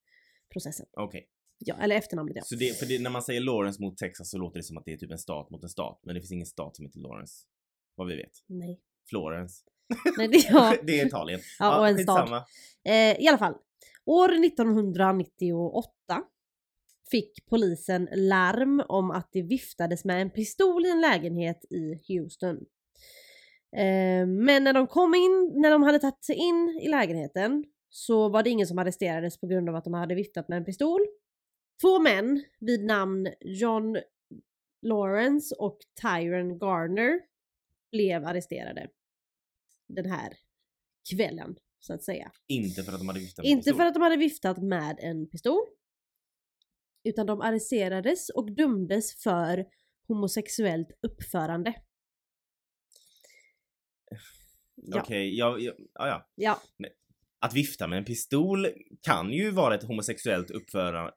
processen. 0.53 0.85
Okej. 0.97 1.27
Ja, 1.65 1.75
eller 1.81 1.95
efternamnet 1.95 2.35
ja. 2.35 2.41
Så 2.45 2.55
det, 2.55 2.79
för 2.79 2.85
det, 2.85 3.01
när 3.01 3.09
man 3.09 3.21
säger 3.21 3.41
Lawrence 3.41 3.81
mot 3.81 3.97
Texas 3.97 4.29
så 4.29 4.37
låter 4.37 4.59
det 4.59 4.63
som 4.63 4.77
att 4.77 4.85
det 4.85 4.93
är 4.93 4.97
typ 4.97 5.11
en 5.11 5.17
stat 5.17 5.49
mot 5.49 5.63
en 5.63 5.69
stat. 5.69 5.99
Men 6.03 6.15
det 6.15 6.21
finns 6.21 6.31
ingen 6.31 6.45
stat 6.45 6.75
som 6.75 6.85
heter 6.85 6.99
Lawrence. 6.99 7.33
Vad 7.95 8.07
vi 8.07 8.15
vet. 8.15 8.31
Nej. 8.47 8.79
Florence. 9.09 9.63
Nej 10.17 10.27
det, 10.27 10.37
ja. 10.49 10.75
det 10.83 10.99
är 10.99 11.05
Italien. 11.05 11.39
Ja, 11.59 11.79
och 11.79 11.87
en 11.87 11.97
stad. 11.97 12.43
Eh, 12.85 13.21
I 13.21 13.27
alla 13.27 13.37
fall. 13.37 13.55
År 14.05 14.45
1998 14.45 15.91
fick 17.11 17.45
polisen 17.49 18.09
larm 18.11 18.83
om 18.87 19.11
att 19.11 19.29
det 19.31 19.41
viftades 19.41 20.05
med 20.05 20.21
en 20.21 20.29
pistol 20.29 20.85
i 20.85 20.89
en 20.89 21.01
lägenhet 21.01 21.65
i 21.69 22.01
Houston. 22.07 22.55
Eh, 23.77 24.27
men 24.27 24.63
när 24.63 24.73
de 24.73 24.87
kom 24.87 25.15
in, 25.15 25.53
när 25.55 25.71
de 25.71 25.83
hade 25.83 25.99
tagit 25.99 26.25
sig 26.25 26.35
in 26.35 26.79
i 26.81 26.87
lägenheten 26.87 27.63
så 27.89 28.29
var 28.29 28.43
det 28.43 28.49
ingen 28.49 28.67
som 28.67 28.77
arresterades 28.77 29.39
på 29.39 29.47
grund 29.47 29.69
av 29.69 29.75
att 29.75 29.83
de 29.83 29.93
hade 29.93 30.15
viftat 30.15 30.47
med 30.49 30.57
en 30.57 30.65
pistol. 30.65 31.01
Två 31.81 31.99
män 31.99 32.43
vid 32.59 32.85
namn 32.85 33.27
John 33.39 33.97
Lawrence 34.81 35.55
och 35.55 35.77
Tyron 36.01 36.57
Garner 36.59 37.21
blev 37.91 38.25
arresterade 38.25 38.89
den 39.87 40.05
här 40.05 40.37
kvällen 41.11 41.55
så 41.79 41.93
att 41.93 42.03
säga. 42.03 42.31
Inte 42.47 42.83
för 42.83 42.91
att 42.93 42.99
de 42.99 43.07
hade 43.07 43.19
viftat 43.19 43.43
med 43.43 43.51
Inte 43.51 43.63
pistol. 43.63 43.77
för 43.77 43.85
att 43.85 43.93
de 43.93 44.03
hade 44.03 44.17
viftat 44.17 44.63
med 44.63 44.99
en 44.99 45.29
pistol. 45.29 45.61
Utan 47.03 47.25
de 47.25 47.41
arresterades 47.41 48.29
och 48.29 48.51
dömdes 48.51 49.23
för 49.23 49.65
homosexuellt 50.07 50.91
uppförande. 51.01 51.73
Ja, 54.75 55.01
Okej, 55.01 55.37
ja, 55.37 55.57
ja, 55.59 55.73
ja, 55.77 56.07
ja. 56.07 56.29
ja, 56.35 56.61
Att 57.43 57.53
vifta 57.53 57.87
med 57.87 57.97
en 57.97 58.05
pistol 58.05 58.67
kan 59.01 59.33
ju 59.33 59.51
vara 59.51 59.75
ett 59.75 59.83
homosexuellt 59.83 60.51
uppförande 60.51 61.11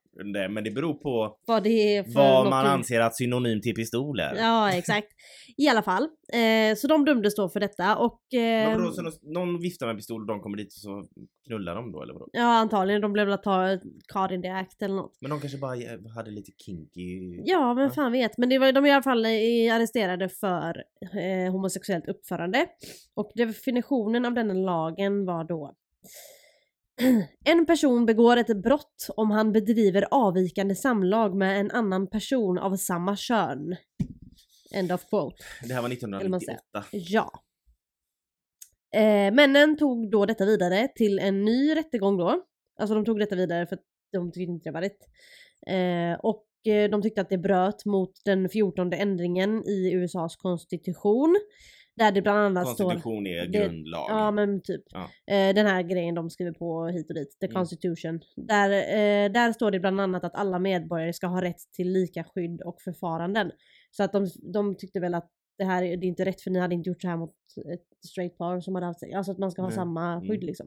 men 0.50 0.64
det 0.64 0.70
beror 0.70 0.94
på 0.94 1.36
vad 1.46 1.66
vad 2.14 2.50
man 2.50 2.66
anser 2.66 3.00
att 3.00 3.16
synonym 3.16 3.60
till 3.60 3.74
pistol 3.74 4.20
är. 4.20 4.34
Ja, 4.34 4.72
exakt. 4.72 5.08
I 5.56 5.68
alla 5.68 5.82
fall. 5.82 6.02
Eh, 6.32 6.76
så 6.76 6.86
de 6.88 7.04
dömdes 7.04 7.34
då 7.34 7.48
för 7.48 7.60
detta 7.60 7.96
och... 7.96 8.34
Eh, 8.34 8.40
Men 8.70 8.80
vadå, 8.82 8.92
så 8.92 9.10
någon 9.22 9.60
viftar 9.60 9.86
med 9.86 9.96
pistol 9.96 10.20
och 10.20 10.26
de 10.26 10.40
kommer 10.40 10.56
dit 10.56 10.66
och 10.66 10.72
så 10.72 11.04
knullar 11.46 11.74
de 11.74 11.92
då 11.92 12.02
eller 12.02 12.12
vadå? 12.12 12.28
ja, 12.32 12.42
antagligen. 12.58 13.00
De 13.02 13.12
blev 13.12 13.26
väl 13.26 13.34
att 13.34 13.42
ta 13.42 13.78
card 14.12 14.32
in 14.32 14.42
the 14.42 14.48
act 14.48 14.82
eller 14.82 14.94
något. 14.94 15.16
Men 15.20 15.30
de 15.30 15.40
kanske 15.40 15.58
bara 15.58 15.74
eh, 15.76 16.08
hade 16.16 16.30
lite 16.30 16.52
kinky... 16.66 17.40
Ja, 17.44 17.74
men 17.74 17.84
Ja. 17.84 17.90
fan 17.90 18.12
vet. 18.12 18.38
Men 18.38 18.48
det 18.48 18.58
var, 18.58 18.72
de 18.72 18.86
i 18.86 18.90
alla 18.90 19.02
fall 19.02 19.24
eh, 19.24 19.30
arresterade 19.74 20.28
för 20.28 20.84
eh, 21.02 21.52
homosexuellt 21.52 22.08
uppförande. 22.08 22.66
Och 23.14 23.32
definitionen 23.34 24.24
av 24.24 24.34
denna 24.34 24.54
lagen 24.54 25.24
var 25.26 25.44
då 25.44 25.74
En 27.44 27.66
person 27.66 28.06
begår 28.06 28.36
ett 28.36 28.62
brott 28.62 29.06
om 29.16 29.30
han 29.30 29.52
bedriver 29.52 30.06
avvikande 30.10 30.74
samlag 30.74 31.36
med 31.36 31.60
en 31.60 31.70
annan 31.70 32.10
person 32.10 32.58
av 32.58 32.76
samma 32.76 33.16
kön. 33.16 33.76
End 34.74 34.92
of 34.92 35.08
quote. 35.10 35.36
Det 35.62 35.74
här 35.74 35.82
var 35.82 35.88
Vill 35.88 36.30
man 36.30 36.40
säga. 36.40 36.58
1998. 36.58 36.84
Ja. 36.90 37.30
Eh, 38.94 39.34
männen 39.34 39.76
tog 39.76 40.10
då 40.10 40.26
detta 40.26 40.44
vidare 40.44 40.88
till 40.94 41.18
en 41.18 41.44
ny 41.44 41.76
rättegång 41.76 42.16
då. 42.16 42.44
Alltså 42.78 42.94
de 42.94 43.04
tog 43.04 43.18
detta 43.18 43.36
vidare 43.36 43.66
för 43.66 43.76
att 43.76 43.82
de 44.12 44.32
tyckte 44.32 44.52
inte 44.52 44.68
det 44.68 44.72
var 44.72 44.80
rätt. 44.80 44.98
Eh, 45.66 46.20
och 46.20 46.46
eh, 46.66 46.90
de 46.90 47.02
tyckte 47.02 47.20
att 47.20 47.28
det 47.28 47.38
bröt 47.38 47.84
mot 47.84 48.12
den 48.24 48.48
14 48.48 48.92
ändringen 48.92 49.64
i 49.68 49.92
USAs 49.92 50.36
konstitution. 50.36 51.36
Där 51.96 52.12
det 52.12 52.22
bland 52.22 52.38
annat 52.38 52.68
står... 52.68 52.84
Konstitution 52.84 53.26
är 53.26 53.46
det- 53.46 53.58
grundlag. 53.58 54.06
Ja 54.08 54.30
men 54.30 54.62
typ. 54.62 54.82
Ja. 54.90 55.00
Eh, 55.34 55.54
den 55.54 55.66
här 55.66 55.82
grejen 55.82 56.14
de 56.14 56.30
skriver 56.30 56.52
på 56.52 56.86
hit 56.86 57.08
och 57.08 57.14
dit, 57.14 57.36
the 57.40 57.46
Mm. 57.46 57.54
constitution. 57.54 58.20
Där, 58.36 58.70
eh, 58.70 59.32
där 59.32 59.52
står 59.52 59.70
det 59.70 59.80
bland 59.80 60.00
annat 60.00 60.24
att 60.24 60.34
alla 60.34 60.58
medborgare 60.58 61.12
ska 61.12 61.26
ha 61.26 61.42
rätt 61.42 61.60
till 61.72 61.92
lika 61.92 62.24
skydd 62.24 62.60
och 62.62 62.80
förfaranden. 62.82 63.50
Så 63.90 64.02
att 64.02 64.12
de, 64.12 64.26
de 64.52 64.76
tyckte 64.76 65.00
väl 65.00 65.14
att 65.14 65.30
det 65.58 65.64
här 65.64 65.82
är- 65.82 65.96
det 65.96 66.06
är 66.06 66.08
inte 66.08 66.24
rätt 66.24 66.40
för 66.40 66.50
ni 66.50 66.58
hade 66.58 66.74
inte 66.74 66.88
gjort 66.90 67.02
så 67.02 67.08
här 67.08 67.16
mot 67.16 67.34
ett 67.74 68.06
straight 68.08 68.38
par 68.38 68.60
som 68.60 68.74
hade 68.74 68.86
haft 68.86 69.00
sex. 69.00 69.14
Alltså 69.14 69.32
att 69.32 69.38
man 69.38 69.50
ska 69.50 69.62
ha 69.62 69.68
Nej. 69.68 69.76
samma 69.76 70.20
skydd 70.20 70.30
Mm. 70.30 70.46
liksom. 70.46 70.66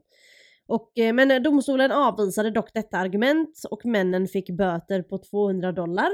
Och, 0.66 0.98
eh, 0.98 1.12
men 1.12 1.42
domstolen 1.42 1.92
avvisade 1.92 2.50
dock 2.50 2.74
detta 2.74 2.96
argument 2.98 3.62
och 3.70 3.86
männen 3.86 4.26
fick 4.28 4.50
böter 4.50 5.02
på 5.02 5.18
200 5.18 5.72
dollar. 5.72 6.08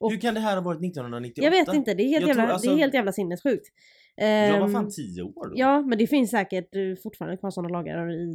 och- 0.00 0.10
Hur 0.10 0.20
kan 0.20 0.34
det 0.34 0.40
här 0.40 0.54
ha 0.56 0.62
varit 0.62 0.80
1998? 0.80 1.44
Jag 1.44 1.50
vet 1.50 1.74
inte, 1.74 1.94
det 1.94 2.02
är 2.02 2.08
helt, 2.08 2.20
Jag 2.20 2.28
jävla, 2.28 2.42
tror 2.42 2.52
alltså- 2.52 2.70
det 2.70 2.74
är 2.76 2.78
helt 2.78 2.94
jävla 2.94 3.12
sinnessjukt. 3.12 3.66
Jag 4.20 4.60
var 4.60 4.66
Ehm, 4.66 4.72
fan 4.72 4.90
10 4.90 5.22
år 5.22 5.46
då. 5.48 5.52
Ja, 5.54 5.80
men 5.82 5.98
det 5.98 6.06
finns 6.06 6.30
säkert 6.30 6.74
eh, 6.76 7.02
fortfarande 7.02 7.36
kvar 7.36 7.50
sådana 7.50 7.68
lagar 7.78 8.10
i, 8.12 8.32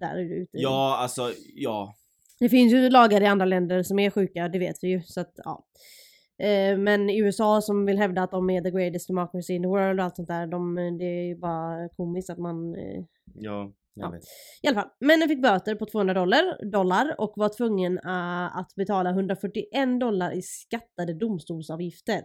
där 0.00 0.18
ute. 0.18 0.48
Ja, 0.58 0.96
alltså 1.02 1.32
ja. 1.54 1.94
Det 2.40 2.48
finns 2.48 2.72
ju 2.72 2.90
lagar 2.90 3.20
i 3.20 3.26
andra 3.26 3.46
länder 3.46 3.82
som 3.82 3.98
är 3.98 4.10
sjuka, 4.10 4.48
det 4.48 4.58
vet 4.58 4.76
vi 4.82 4.88
ju. 4.88 5.02
Så 5.02 5.20
att, 5.20 5.32
ja. 5.44 5.64
Eh, 6.46 6.78
Men 6.78 7.10
USA 7.10 7.60
som 7.60 7.86
vill 7.86 7.98
hävda 7.98 8.22
att 8.22 8.30
de 8.30 8.50
är 8.50 8.60
the 8.62 8.70
greatest 8.70 9.08
democracy 9.08 9.52
in 9.54 9.62
the 9.62 9.68
world 9.68 10.00
och 10.00 10.04
allt 10.04 10.16
sånt 10.16 10.28
där, 10.28 10.46
de, 10.46 10.74
det 10.98 11.04
är 11.04 11.26
ju 11.28 11.36
bara 11.36 11.88
komiskt 11.88 12.30
att 12.30 12.38
man... 12.38 12.74
eh, 12.74 13.04
Ja, 13.34 13.72
jag 13.94 14.06
Ja. 14.06 14.10
vet. 14.10 14.22
I 14.62 14.68
alla 14.68 14.74
fall, 14.82 14.90
männen 15.00 15.28
fick 15.28 15.42
böter 15.42 15.74
på 15.74 15.86
200 15.86 16.14
dollar, 16.14 16.70
dollar 16.72 17.14
och 17.20 17.32
var 17.36 17.48
tvungen 17.48 17.98
att 18.52 18.74
betala 18.76 19.10
141 19.10 20.00
dollar 20.00 20.32
i 20.32 20.42
skattade 20.42 21.14
domstolsavgifter. 21.14 22.20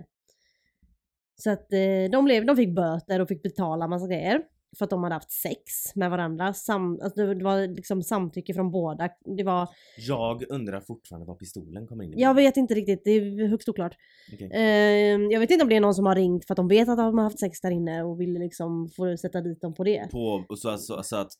Så 1.36 1.52
att 1.52 1.74
eh, 1.74 2.12
de, 2.12 2.26
blev, 2.26 2.46
de 2.46 2.56
fick 2.56 2.76
böter 2.76 3.20
och 3.20 3.28
fick 3.28 3.44
betala 3.44 3.88
massa 3.88 4.08
grejer. 4.08 4.42
För 4.78 4.84
att 4.84 4.90
de 4.90 5.04
hade 5.04 5.16
haft 5.16 5.32
sex 5.32 5.96
med 5.96 6.10
varandra. 6.10 6.54
Sam, 6.54 7.00
alltså 7.04 7.34
det, 7.34 7.44
var 7.44 7.68
liksom 7.68 8.04
samtycke 8.04 8.54
från 8.54 8.72
båda. 8.72 9.10
Det 9.38 9.44
var, 9.44 9.70
Jag 9.98 10.44
undrar 10.50 10.82
fortfarande 10.82 11.28
var 11.28 11.36
pistolen 11.36 11.88
kommer 11.88 12.04
in 12.04 12.14
i 12.14 12.22
jag 12.22 12.34
vet 12.34 12.58
inte 12.58 12.74
riktigt, 12.74 13.02
det 13.04 13.12
är 13.12 13.48
högst 13.48 13.70
oklart. 13.70 13.96
Okej. 14.34 14.52
Eh, 14.54 15.22
jag 15.32 15.40
vet 15.40 15.52
inte 15.52 15.64
om 15.64 15.70
det 15.70 15.76
är 15.76 15.82
någon 15.82 15.96
som 15.96 16.06
har 16.06 16.16
ringt 16.16 16.46
för 16.46 16.54
att 16.54 16.58
de 16.58 16.68
vet 16.68 16.90
att 16.90 16.98
de 16.98 17.18
har 17.18 17.24
haft 17.24 17.40
sex 17.40 17.62
där 17.62 17.72
inne 17.72 18.04
och 18.04 18.22
vill 18.22 18.34
liksom 18.34 18.90
få 18.90 19.18
sätta 19.18 19.42
dit 19.42 19.62
dem 19.62 19.74
på 19.74 19.84
det. 19.84 20.08
På, 20.12 20.46
så, 20.56 20.78
så, 20.78 21.04
så 21.04 21.16
att 21.16 21.34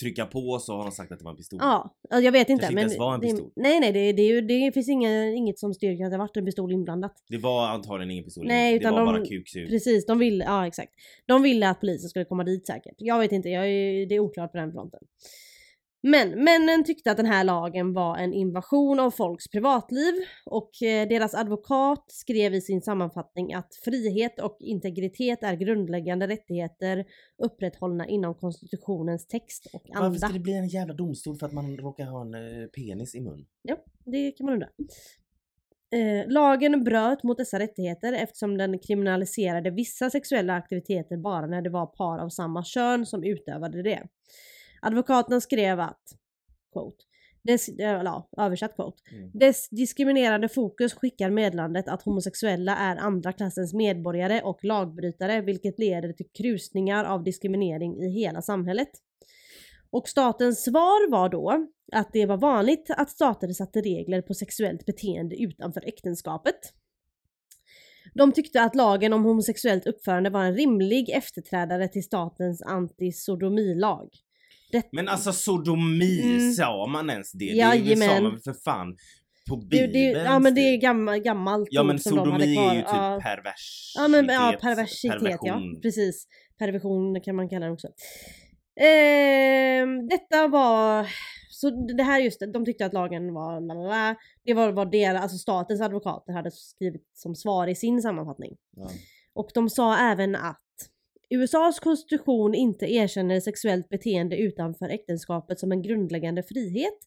trycka 0.00 0.26
på 0.26 0.58
så 0.58 0.76
har 0.76 0.82
de 0.84 0.92
sagt 0.92 1.12
att 1.12 1.18
det 1.18 1.24
var 1.24 1.30
en 1.30 1.36
pistol. 1.36 1.58
Ja, 1.62 1.94
jag 2.10 2.32
vet 2.32 2.48
inte. 2.48 2.62
Kanske 2.62 2.72
inte 2.72 2.74
men 2.74 2.78
ens 2.84 2.98
var 2.98 3.14
en 3.14 3.20
det, 3.20 3.26
pistol. 3.26 3.50
Nej 3.56 3.80
nej, 3.80 3.92
det, 3.92 4.12
det, 4.12 4.22
är 4.22 4.28
ju- 4.28 4.40
det 4.40 4.72
finns 4.72 4.88
inga, 4.88 5.26
inget 5.32 5.58
som 5.58 5.74
styrker 5.74 6.04
att 6.04 6.10
det 6.10 6.18
varit 6.18 6.36
en 6.36 6.44
pistol 6.44 6.72
inblandat. 6.72 7.12
Det 7.28 7.38
var 7.38 7.68
antagligen 7.68 8.10
ingen 8.10 8.24
pistol. 8.24 8.46
Nej, 8.46 8.72
det 8.72 8.78
utan 8.78 8.92
var 8.94 9.00
de- 9.00 9.06
bara 9.12 9.26
kuksug. 9.26 9.68
Precis, 9.68 10.06
de 10.06 10.18
ville, 10.18 10.44
ja 10.44 10.66
exakt. 10.66 10.92
De 11.26 11.42
ville 11.42 11.68
att 11.68 11.80
polisen 11.80 12.08
skulle 12.10 12.24
komma 12.24 12.44
dit 12.44 12.66
säkert. 12.66 12.94
Jag 12.98 13.18
vet 13.18 13.32
inte, 13.32 13.48
jag 13.48 13.64
det 14.08 14.14
är 14.14 14.18
oklart 14.20 14.52
på 14.52 14.58
den 14.58 14.72
fronten. 14.72 15.00
Men 16.02 16.44
männen 16.44 16.84
tyckte 16.84 17.10
att 17.10 17.16
den 17.16 17.26
här 17.26 17.44
lagen 17.44 17.92
var 17.92 18.16
en 18.16 18.32
invasion 18.32 19.00
av 19.00 19.10
folks 19.10 19.48
privatliv 19.48 20.14
och 20.46 20.82
eh, 20.82 21.08
deras 21.08 21.34
advokat 21.34 22.04
skrev 22.08 22.54
i 22.54 22.60
sin 22.60 22.82
sammanfattning 22.82 23.54
att 23.54 23.74
frihet 23.84 24.40
och 24.40 24.56
integritet 24.60 25.42
är 25.42 25.54
grundläggande 25.54 26.26
rättigheter 26.26 27.04
upprätthållna 27.42 28.08
inom 28.08 28.34
konstitutionens 28.34 29.26
text 29.26 29.66
och 29.72 29.82
Varför 29.88 30.04
anda. 30.06 30.18
ska 30.18 30.28
det 30.28 30.38
bli 30.38 30.52
en 30.52 30.68
jävla 30.68 30.94
domstol 30.94 31.36
för 31.38 31.46
att 31.46 31.52
man 31.52 31.76
råkar 31.76 32.04
ha 32.04 32.20
en 32.20 32.34
eh, 32.34 32.66
penis 32.66 33.14
i 33.14 33.20
mun? 33.20 33.46
Det 34.04 34.32
kan 34.32 34.46
man 34.46 34.54
undra. 34.54 34.68
Eh, 35.92 36.28
lagen 36.28 36.84
bröt 36.84 37.22
mot 37.22 37.38
dessa 37.38 37.58
rättigheter 37.58 38.12
eftersom 38.12 38.58
den 38.58 38.78
kriminaliserade 38.78 39.70
vissa 39.70 40.10
sexuella 40.10 40.54
aktiviteter 40.54 41.16
bara 41.16 41.46
när 41.46 41.62
det 41.62 41.70
var 41.70 41.86
par 41.86 42.18
av 42.18 42.28
samma 42.28 42.64
kön 42.64 43.06
som 43.06 43.24
utövade 43.24 43.82
det. 43.82 44.08
Advokaten 44.82 45.40
skrev 45.40 45.80
att, 45.80 46.02
quote, 46.72 47.04
Des, 47.42 47.68
eh, 47.68 48.02
ja, 48.04 48.28
översatt 48.36 48.76
quote. 48.76 49.02
Mm. 49.12 49.30
Dess 49.34 49.68
diskriminerande 49.68 50.48
fokus 50.48 50.94
skickar 50.94 51.30
meddelandet 51.30 51.88
att 51.88 52.02
homosexuella 52.02 52.76
är 52.76 52.96
andra 52.96 53.32
klassens 53.32 53.74
medborgare 53.74 54.42
och 54.42 54.64
lagbrytare 54.64 55.40
vilket 55.40 55.78
leder 55.78 56.12
till 56.12 56.26
krusningar 56.38 57.04
av 57.04 57.24
diskriminering 57.24 58.02
i 58.02 58.08
hela 58.08 58.42
samhället. 58.42 58.90
Och 59.90 60.08
statens 60.08 60.64
svar 60.64 61.10
var 61.10 61.28
då 61.28 61.66
att 61.92 62.12
det 62.12 62.26
var 62.26 62.36
vanligt 62.36 62.90
att 62.90 63.10
stater 63.10 63.48
satte 63.48 63.80
regler 63.80 64.22
på 64.22 64.34
sexuellt 64.34 64.86
beteende 64.86 65.36
utanför 65.42 65.82
äktenskapet. 65.86 66.58
De 68.14 68.32
tyckte 68.32 68.62
att 68.62 68.74
lagen 68.74 69.12
om 69.12 69.24
homosexuellt 69.24 69.86
uppförande 69.86 70.30
var 70.30 70.44
en 70.44 70.56
rimlig 70.56 71.10
efterträdare 71.10 71.88
till 71.88 72.04
statens 72.04 72.62
antisodomilag. 72.62 74.08
Det, 74.72 74.88
Men 74.92 75.08
alltså 75.08 75.32
sodomi, 75.32 76.20
Mm. 76.22 76.52
sa 76.52 76.86
man 76.86 77.10
ens 77.10 77.32
det? 77.32 77.38
Det 77.44 77.52
Jajamän. 77.56 78.08
sa 78.08 78.20
man 78.22 78.40
för 78.40 78.52
fan 78.64 78.96
på 79.48 79.56
det, 79.56 79.66
bibeln? 79.66 79.92
det, 79.92 80.00
ja 80.24 80.38
men 80.38 80.54
det 80.54 80.60
är 80.60 80.76
gammal, 80.76 81.18
gammalt 81.18 81.68
Ja 81.70 81.82
men 81.82 81.98
sodomi 81.98 82.56
är 82.56 82.74
ju 82.74 82.80
typ 82.80 82.86
Ja. 82.92 83.20
pervers. 83.22 83.92
Ja 83.96 84.08
men 84.08 84.26
ja, 84.28 84.54
perversitet 84.60 85.38
ja. 85.42 85.60
Precis. 85.82 86.26
Perversion 86.58 87.20
kan 87.20 87.36
man 87.36 87.48
kalla 87.48 87.66
det 87.66 87.72
också. 87.72 87.88
Ehm, 88.80 90.08
detta 90.08 90.48
var... 90.48 91.06
Så 91.50 91.70
det 91.96 92.02
här 92.02 92.20
just 92.20 92.40
det, 92.40 92.52
de 92.52 92.64
tyckte 92.64 92.86
att 92.86 92.92
lagen 92.92 93.34
var 93.34 93.60
lalala. 93.60 94.16
Det 94.44 94.54
var 94.54 94.72
vad 94.72 94.90
deras, 94.92 95.22
alltså 95.22 95.38
statens 95.38 95.80
advokater 95.80 96.32
hade 96.32 96.50
skrivit 96.50 97.02
som 97.14 97.34
svar 97.34 97.66
i 97.66 97.74
sin 97.74 98.02
sammanfattning. 98.02 98.56
Ja. 98.76 98.90
Och 99.34 99.50
de 99.54 99.70
sa 99.70 99.98
även 99.98 100.36
att 100.36 100.60
USAs 101.30 101.80
konstitution 101.80 102.54
inte 102.54 102.86
erkänner 102.92 103.40
sexuellt 103.40 103.88
beteende 103.88 104.36
utanför 104.36 104.88
äktenskapet 104.88 105.58
som 105.60 105.72
en 105.72 105.82
grundläggande 105.82 106.42
frihet 106.42 106.98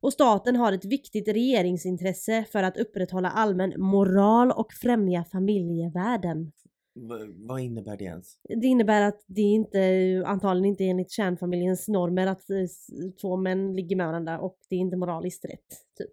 och 0.00 0.12
staten 0.12 0.56
har 0.56 0.72
ett 0.72 0.84
viktigt 0.84 1.28
regeringsintresse 1.28 2.44
för 2.52 2.62
att 2.62 2.76
upprätthålla 2.76 3.30
allmän 3.30 3.72
moral 3.76 4.50
och 4.52 4.72
främja 4.72 5.24
familjevärden. 5.24 6.52
V- 6.94 7.32
vad 7.48 7.60
innebär 7.60 7.96
det 7.96 8.04
ens? 8.04 8.38
Det 8.60 8.66
innebär 8.66 9.02
att 9.02 9.24
det 9.26 9.40
inte, 9.42 10.22
antagligen 10.26 10.66
inte 10.66 10.84
enligt 10.84 11.10
kärnfamiljens 11.10 11.88
normer 11.88 12.26
att 12.26 12.50
eh, 12.50 12.56
två 13.20 13.36
män 13.36 13.72
ligger 13.76 13.96
med 13.96 14.06
varandra 14.06 14.40
och 14.40 14.56
det 14.68 14.76
är 14.76 14.80
inte 14.80 14.96
moraliskt 14.96 15.44
rätt, 15.44 15.68
typ. 15.98 16.10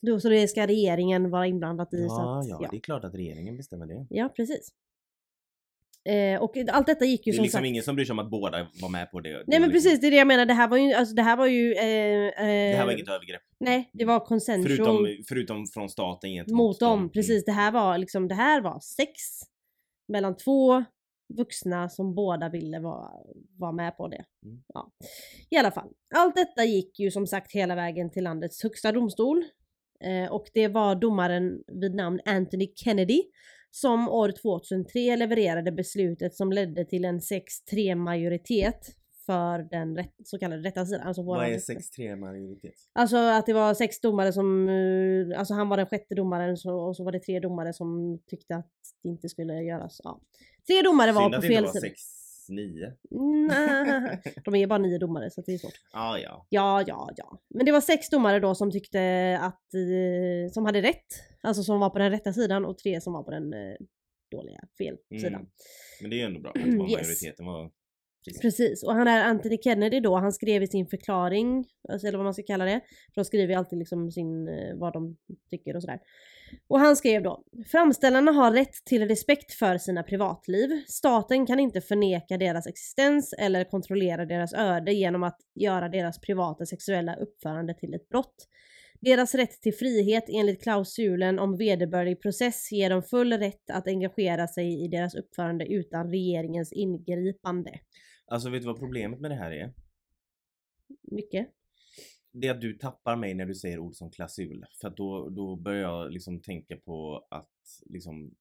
Då, 0.00 0.20
så 0.20 0.28
det 0.28 0.48
ska 0.48 0.66
regeringen 0.66 1.30
vara 1.30 1.46
inblandat 1.46 1.94
i. 1.94 1.96
så 1.96 2.04
Ja, 2.14 2.38
att, 2.40 2.48
ja, 2.48 2.58
ja. 2.62 2.68
det 2.70 2.76
är 2.76 2.80
klart 2.80 3.04
att 3.04 3.14
regeringen 3.14 3.56
bestämmer 3.56 3.86
det. 3.86 4.06
Ja, 4.10 4.28
precis. 4.36 4.68
Eh, 6.08 6.42
och 6.42 6.56
allt 6.72 6.86
detta 6.86 7.04
gick 7.04 7.26
ju 7.26 7.32
Det 7.32 7.34
är 7.34 7.36
som 7.36 7.42
liksom 7.42 7.58
sagt... 7.58 7.66
ingen 7.66 7.82
som 7.82 7.96
bryr 7.96 8.04
sig 8.04 8.12
om 8.12 8.18
att 8.18 8.30
båda 8.30 8.66
var 8.82 8.88
med 8.88 9.10
på 9.10 9.20
det. 9.20 9.28
Det 9.30 9.44
Nej 9.46 9.60
men 9.60 9.68
liksom, 9.68 9.72
precis, 9.72 10.00
det 10.00 10.06
är 10.06 10.10
det 10.10 10.16
jag 10.16 10.26
menar. 10.26 10.46
Det 10.46 10.54
här 10.54 10.68
var 10.68 10.76
ju, 10.76 10.92
alltså, 10.92 11.14
det 11.14 11.22
här 11.22 11.36
var 11.36 11.46
ju... 11.46 11.72
Eh, 11.72 11.82
Det 11.82 12.76
här 12.76 12.84
var 12.84 12.92
eh, 12.92 12.94
inget 12.94 13.08
övergrepp. 13.08 13.42
Nej, 13.60 13.90
det 13.92 14.04
var 14.04 14.20
consensual 14.20 14.76
Förutom, 14.76 15.24
förutom 15.28 15.66
från 15.66 15.88
staten 15.88 16.30
gentemot 16.30 16.58
mot 16.58 16.80
dem. 16.80 16.98
Mm. 16.98 17.10
Precis, 17.10 17.44
det 17.44 17.52
här 17.52 17.72
var 17.72 17.98
liksom, 17.98 18.28
det 18.28 18.34
här 18.34 18.60
var 18.60 18.80
sex 18.80 19.12
mellan 20.08 20.36
två 20.36 20.84
vuxna 21.36 21.88
som 21.88 22.14
båda 22.14 22.48
ville 22.48 22.78
vara, 22.78 23.10
vara 23.58 23.72
med 23.72 23.96
på 23.96 24.08
det. 24.08 24.24
Mm. 24.44 24.62
Ja. 24.74 24.90
I 25.50 25.56
alla 25.56 25.70
fall, 25.70 25.88
allt 26.14 26.36
detta 26.36 26.64
gick 26.64 26.98
ju 26.98 27.10
som 27.10 27.26
sagt 27.26 27.52
hela 27.52 27.74
vägen 27.74 28.10
till 28.10 28.24
landets 28.24 28.62
högsta 28.62 28.92
domstol. 28.92 29.44
Eh, 30.04 30.32
och 30.32 30.46
det 30.54 30.68
var 30.68 30.94
domaren 30.94 31.62
vid 31.80 31.94
namn 31.94 32.20
Anthony 32.24 32.72
Kennedy 32.76 33.22
som 33.70 34.08
år 34.08 34.32
2003 34.42 35.16
levererade 35.16 35.72
beslutet 35.72 36.34
som 36.34 36.52
ledde 36.52 36.84
till 36.84 37.04
en 37.04 37.20
6-3 37.20 37.94
majoritet 37.94 38.96
för 39.26 39.58
den 39.70 39.96
rätt, 39.96 40.14
så 40.24 40.38
kallade 40.38 40.62
rätta 40.62 40.86
sidan. 40.86 41.06
Alltså 41.06 41.22
Vad 41.22 41.44
är 41.44 41.50
rätta- 41.50 41.72
6-3 41.72 42.16
majoritet? 42.16 42.74
Alltså 42.92 43.16
att 43.16 43.46
det 43.46 43.52
var 43.52 43.74
sex 43.74 44.00
domare 44.00 44.32
som, 44.32 44.68
eh, 44.68 45.38
alltså 45.38 45.54
han 45.54 45.68
var 45.68 45.76
den 45.76 45.86
sjätte 45.86 46.14
domaren 46.14 46.56
så, 46.56 46.74
och 46.80 46.96
så 46.96 47.04
var 47.04 47.12
det 47.12 47.20
tre 47.20 47.40
domare 47.40 47.72
som 47.72 48.18
tyckte 48.26 48.56
att 48.56 48.70
det 49.02 49.08
inte 49.08 49.28
skulle 49.28 49.54
göras. 49.62 50.00
Ja. 50.04 50.20
Tre 50.66 50.82
domare 50.82 51.12
var 51.12 51.22
Synd 51.22 51.34
på 51.34 51.40
fel 51.42 51.68
sida. 51.68 51.80
6-9. 52.50 52.96
Nej, 53.48 54.20
De 54.44 54.54
är 54.54 54.66
bara 54.66 54.78
nio 54.78 54.98
domare 54.98 55.30
så 55.30 55.40
det 55.46 55.52
är 55.54 55.58
svårt. 55.58 55.72
Ah, 55.92 56.18
ja. 56.18 56.46
Ja, 56.48 56.84
ja, 56.86 57.10
ja. 57.16 57.40
Men 57.54 57.66
det 57.66 57.72
var 57.72 57.80
sex 57.80 58.08
domare 58.10 58.40
då 58.40 58.54
som 58.54 58.70
tyckte 58.70 59.00
att, 59.42 59.74
eh, 59.74 60.52
som 60.52 60.64
hade 60.64 60.82
rätt. 60.82 61.06
Alltså 61.42 61.62
som 61.62 61.80
var 61.80 61.90
på 61.90 61.98
den 61.98 62.10
rätta 62.10 62.32
sidan 62.32 62.64
och 62.64 62.78
tre 62.78 63.00
som 63.00 63.12
var 63.12 63.22
på 63.22 63.30
den 63.30 63.52
eh, 63.52 63.74
dåliga 64.30 64.60
fel 64.78 64.96
Mm. 65.10 65.20
sidan. 65.20 65.46
Men 66.00 66.10
det 66.10 66.16
är 66.16 66.18
ju 66.18 66.24
ändå 66.24 66.40
bra 66.40 66.50
att 66.50 66.56
var 66.56 66.66
Yes. 66.90 66.92
majoriteten 67.02 67.46
var 67.46 67.70
frisk. 68.24 68.40
Precis, 68.42 68.82
och 68.84 68.94
han 68.94 69.08
är 69.08 69.24
Anthony 69.24 69.58
Kennedy 69.64 70.00
då, 70.00 70.16
han 70.16 70.32
skrev 70.32 70.62
i 70.62 70.66
sin 70.66 70.86
förklaring, 70.86 71.64
alltså, 71.88 72.06
eller 72.06 72.18
vad 72.18 72.24
man 72.24 72.34
ska 72.34 72.42
kalla 72.42 72.64
det, 72.64 72.80
för 73.14 73.20
de 73.20 73.24
skriver 73.24 73.48
ju 73.52 73.58
alltid 73.58 73.78
liksom 73.78 74.10
sin, 74.12 74.48
eh, 74.48 74.76
vad 74.76 74.92
de 74.92 75.16
tycker 75.50 75.76
och 75.76 75.82
sådär. 75.82 76.00
Och 76.68 76.80
han 76.80 76.96
skrev 76.96 77.22
då, 77.22 77.44
framställarna 77.66 78.32
har 78.32 78.52
rätt 78.52 78.84
till 78.84 79.08
respekt 79.08 79.52
för 79.52 79.78
sina 79.78 80.02
privatliv. 80.02 80.68
Staten 80.86 81.46
kan 81.46 81.60
inte 81.60 81.80
förneka 81.80 82.38
deras 82.38 82.66
existens 82.66 83.34
eller 83.38 83.64
kontrollera 83.64 84.26
deras 84.26 84.54
öde 84.54 84.92
genom 84.92 85.22
att 85.22 85.38
göra 85.54 85.88
deras 85.88 86.20
privata 86.20 86.66
sexuella 86.66 87.16
uppförande 87.16 87.74
till 87.74 87.94
ett 87.94 88.08
brott. 88.08 88.46
Deras 89.00 89.34
rätt 89.34 89.62
till 89.62 89.74
frihet 89.74 90.24
enligt 90.28 90.62
klausulen 90.62 91.38
om 91.38 91.56
vederbörlig 91.56 92.22
process 92.22 92.72
ger 92.72 92.90
dem 92.90 93.02
full 93.02 93.32
rätt 93.32 93.70
att 93.72 93.86
engagera 93.86 94.46
sig 94.46 94.84
i 94.84 94.88
deras 94.88 95.14
uppförande 95.14 95.66
utan 95.66 96.10
regeringens 96.10 96.72
ingripande. 96.72 97.70
Alltså 98.26 98.50
vet 98.50 98.62
du 98.62 98.66
vad 98.66 98.78
problemet 98.78 99.20
med 99.20 99.30
det 99.30 99.36
här 99.36 99.50
är? 99.50 99.74
Mycket. 101.02 101.48
Det 102.32 102.46
är 102.46 102.50
att 102.50 102.60
du 102.60 102.72
tappar 102.74 103.16
mig 103.16 103.34
när 103.34 103.46
du 103.46 103.54
säger 103.54 103.78
ord 103.78 103.94
som 103.94 104.10
klausul. 104.10 104.64
För 104.80 104.88
att 104.88 104.96
då, 104.96 105.28
då 105.28 105.56
börjar 105.56 105.80
jag 105.82 106.12
liksom 106.12 106.40
tänka 106.42 106.76
på 106.76 107.26
att 107.30 107.50
liksom... 107.86 108.34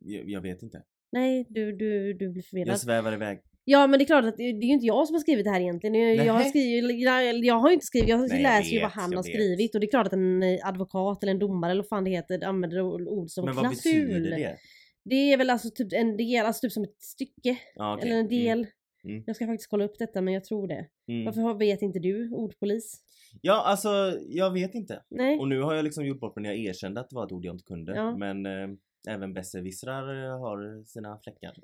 Jag, 0.00 0.28
jag 0.28 0.40
vet 0.40 0.62
inte. 0.62 0.82
Nej, 1.12 1.46
du, 1.48 1.76
du, 1.76 2.14
du 2.14 2.28
blir 2.30 2.42
förvirrad. 2.42 2.68
Jag 2.68 2.80
svävar 2.80 3.12
iväg. 3.12 3.40
Ja 3.64 3.86
men 3.86 3.98
det 3.98 4.04
är 4.04 4.06
klart 4.06 4.24
att 4.24 4.36
det 4.36 4.42
är 4.42 4.62
ju 4.64 4.72
inte 4.72 4.86
jag 4.86 5.06
som 5.06 5.14
har 5.14 5.20
skrivit 5.20 5.44
det 5.44 5.50
här 5.50 5.60
egentligen. 5.60 5.94
Jag, 5.94 6.26
jag 6.26 6.32
har, 6.32 6.42
skrivit, 6.44 7.00
jag, 7.00 7.44
jag 7.44 7.54
har 7.54 7.70
inte 7.70 7.86
skrivit, 7.86 8.08
jag 8.08 8.28
Nej, 8.28 8.42
läser 8.42 8.70
ju 8.70 8.80
vad 8.80 8.90
han 8.90 9.14
har 9.14 9.22
vet. 9.22 9.34
skrivit 9.34 9.74
och 9.74 9.80
det 9.80 9.86
är 9.86 9.90
klart 9.90 10.06
att 10.06 10.12
en 10.12 10.42
eh, 10.42 10.58
advokat 10.68 11.22
eller 11.22 11.30
en 11.32 11.38
domare 11.38 11.70
eller 11.70 11.82
vad 11.82 11.88
fan 11.88 12.04
det 12.04 12.10
heter 12.10 12.44
använder 12.44 12.80
ord 13.08 13.30
som 13.30 13.44
Men 13.44 13.54
vad 13.54 13.64
klausul. 13.64 14.06
betyder 14.06 14.30
det? 14.30 14.56
Det 15.04 15.32
är 15.32 15.36
väl 15.36 15.50
alltså 15.50 15.70
typ 15.70 15.92
en 15.92 16.16
del, 16.16 16.46
alltså 16.46 16.60
typ 16.66 16.72
som 16.72 16.82
ett 16.84 17.02
stycke 17.02 17.58
Ja, 17.74 17.94
okej. 17.94 18.08
eller 18.08 18.20
en 18.20 18.28
del. 18.28 18.58
Mm. 18.58 18.70
Jag 19.02 19.36
ska 19.36 19.46
faktiskt 19.46 19.70
kolla 19.70 19.84
upp 19.84 19.98
detta 19.98 20.20
men 20.20 20.34
jag 20.34 20.44
tror 20.44 20.68
det. 20.68 20.86
Mm. 21.08 21.24
Varför 21.24 21.54
vet 21.58 21.82
inte 21.82 21.98
du 21.98 22.30
ordpolis? 22.30 23.00
Ja, 23.42 23.62
alltså 23.66 23.88
jag 24.28 24.52
vet 24.52 24.74
inte. 24.74 25.02
Nej? 25.08 25.38
Och 25.38 25.48
nu 25.48 25.62
har 25.62 25.74
jag 25.74 25.84
liksom 25.84 26.06
gjort 26.06 26.20
bort 26.20 26.36
mig 26.36 26.42
när 26.42 26.50
jag 26.50 26.58
erkände 26.58 27.00
att 27.00 27.10
det 27.10 27.16
var 27.16 27.26
ett 27.26 27.32
ord 27.32 27.44
jag 27.44 27.54
inte 27.54 27.64
kunde. 27.64 27.94
Ja. 27.96 28.16
Men 28.16 28.46
eh, 28.46 28.68
även 29.08 29.32
besserwissrar 29.34 30.24
eh, 30.26 30.40
har 30.40 30.84
sina 30.84 31.18
fläckar. 31.18 31.54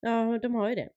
Ja, 0.00 0.38
de 0.42 0.54
har 0.54 0.68
ju 0.68 0.74
det. 0.74 0.88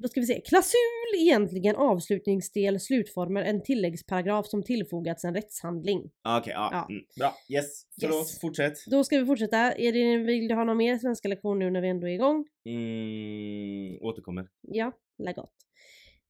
Då 0.00 0.08
ska 0.08 0.20
vi 0.20 0.26
se. 0.26 0.40
Klausul 0.40 0.78
egentligen 1.18 1.76
avslutningsdel 1.76 2.80
slutformer 2.80 3.42
en 3.42 3.62
tilläggsparagraf 3.62 4.46
som 4.46 4.62
tillfogats 4.62 5.24
en 5.24 5.34
rättshandling. 5.34 6.10
Ah, 6.22 6.38
Okej, 6.40 6.52
ja. 6.56 6.68
Ja. 6.72 6.86
Mm. 6.90 7.02
Bra. 7.18 7.34
Yes. 7.48 7.82
Förlåt, 8.00 8.16
Yes. 8.16 8.40
fortsätt. 8.40 8.86
Då 8.86 9.04
ska 9.04 9.18
vi 9.18 9.26
fortsätta. 9.26 9.72
Är 9.72 9.92
det, 9.92 10.16
vill 10.24 10.48
du 10.48 10.54
ha 10.54 10.64
någon 10.64 10.76
mer 10.76 10.98
svenska 10.98 11.28
lektion 11.28 11.58
nu 11.58 11.70
när 11.70 11.80
vi 11.80 11.88
ändå 11.88 12.08
är 12.08 12.12
igång? 12.12 12.46
Mm, 12.64 13.98
återkommer. 14.00 14.48
Ja, 14.60 14.92
la 15.18 15.32
gott. 15.32 15.54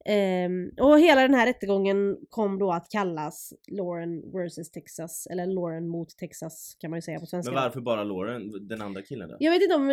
Ehm, 0.04 0.70
och 0.80 1.00
hela 1.00 1.20
den 1.22 1.34
här 1.34 1.46
rättegången 1.46 2.18
kom 2.28 2.58
då 2.58 2.72
att 2.72 2.88
kallas 2.90 3.52
Lauren 3.70 4.20
vs 4.32 4.70
Texas, 4.70 5.26
eller 5.30 5.46
Lauren 5.46 5.88
mot 5.88 6.16
Texas 6.16 6.76
kan 6.78 6.90
man 6.90 6.96
ju 6.96 7.02
säga 7.02 7.20
på 7.20 7.26
svenska. 7.26 7.52
Men 7.52 7.62
varför 7.62 7.80
bara 7.80 8.04
Lauren? 8.04 8.68
Den 8.68 8.82
andra 8.82 9.02
killen 9.02 9.28
då? 9.28 9.36
Jag 9.40 9.52
vet 9.52 9.62
inte 9.62 9.74
om, 9.74 9.90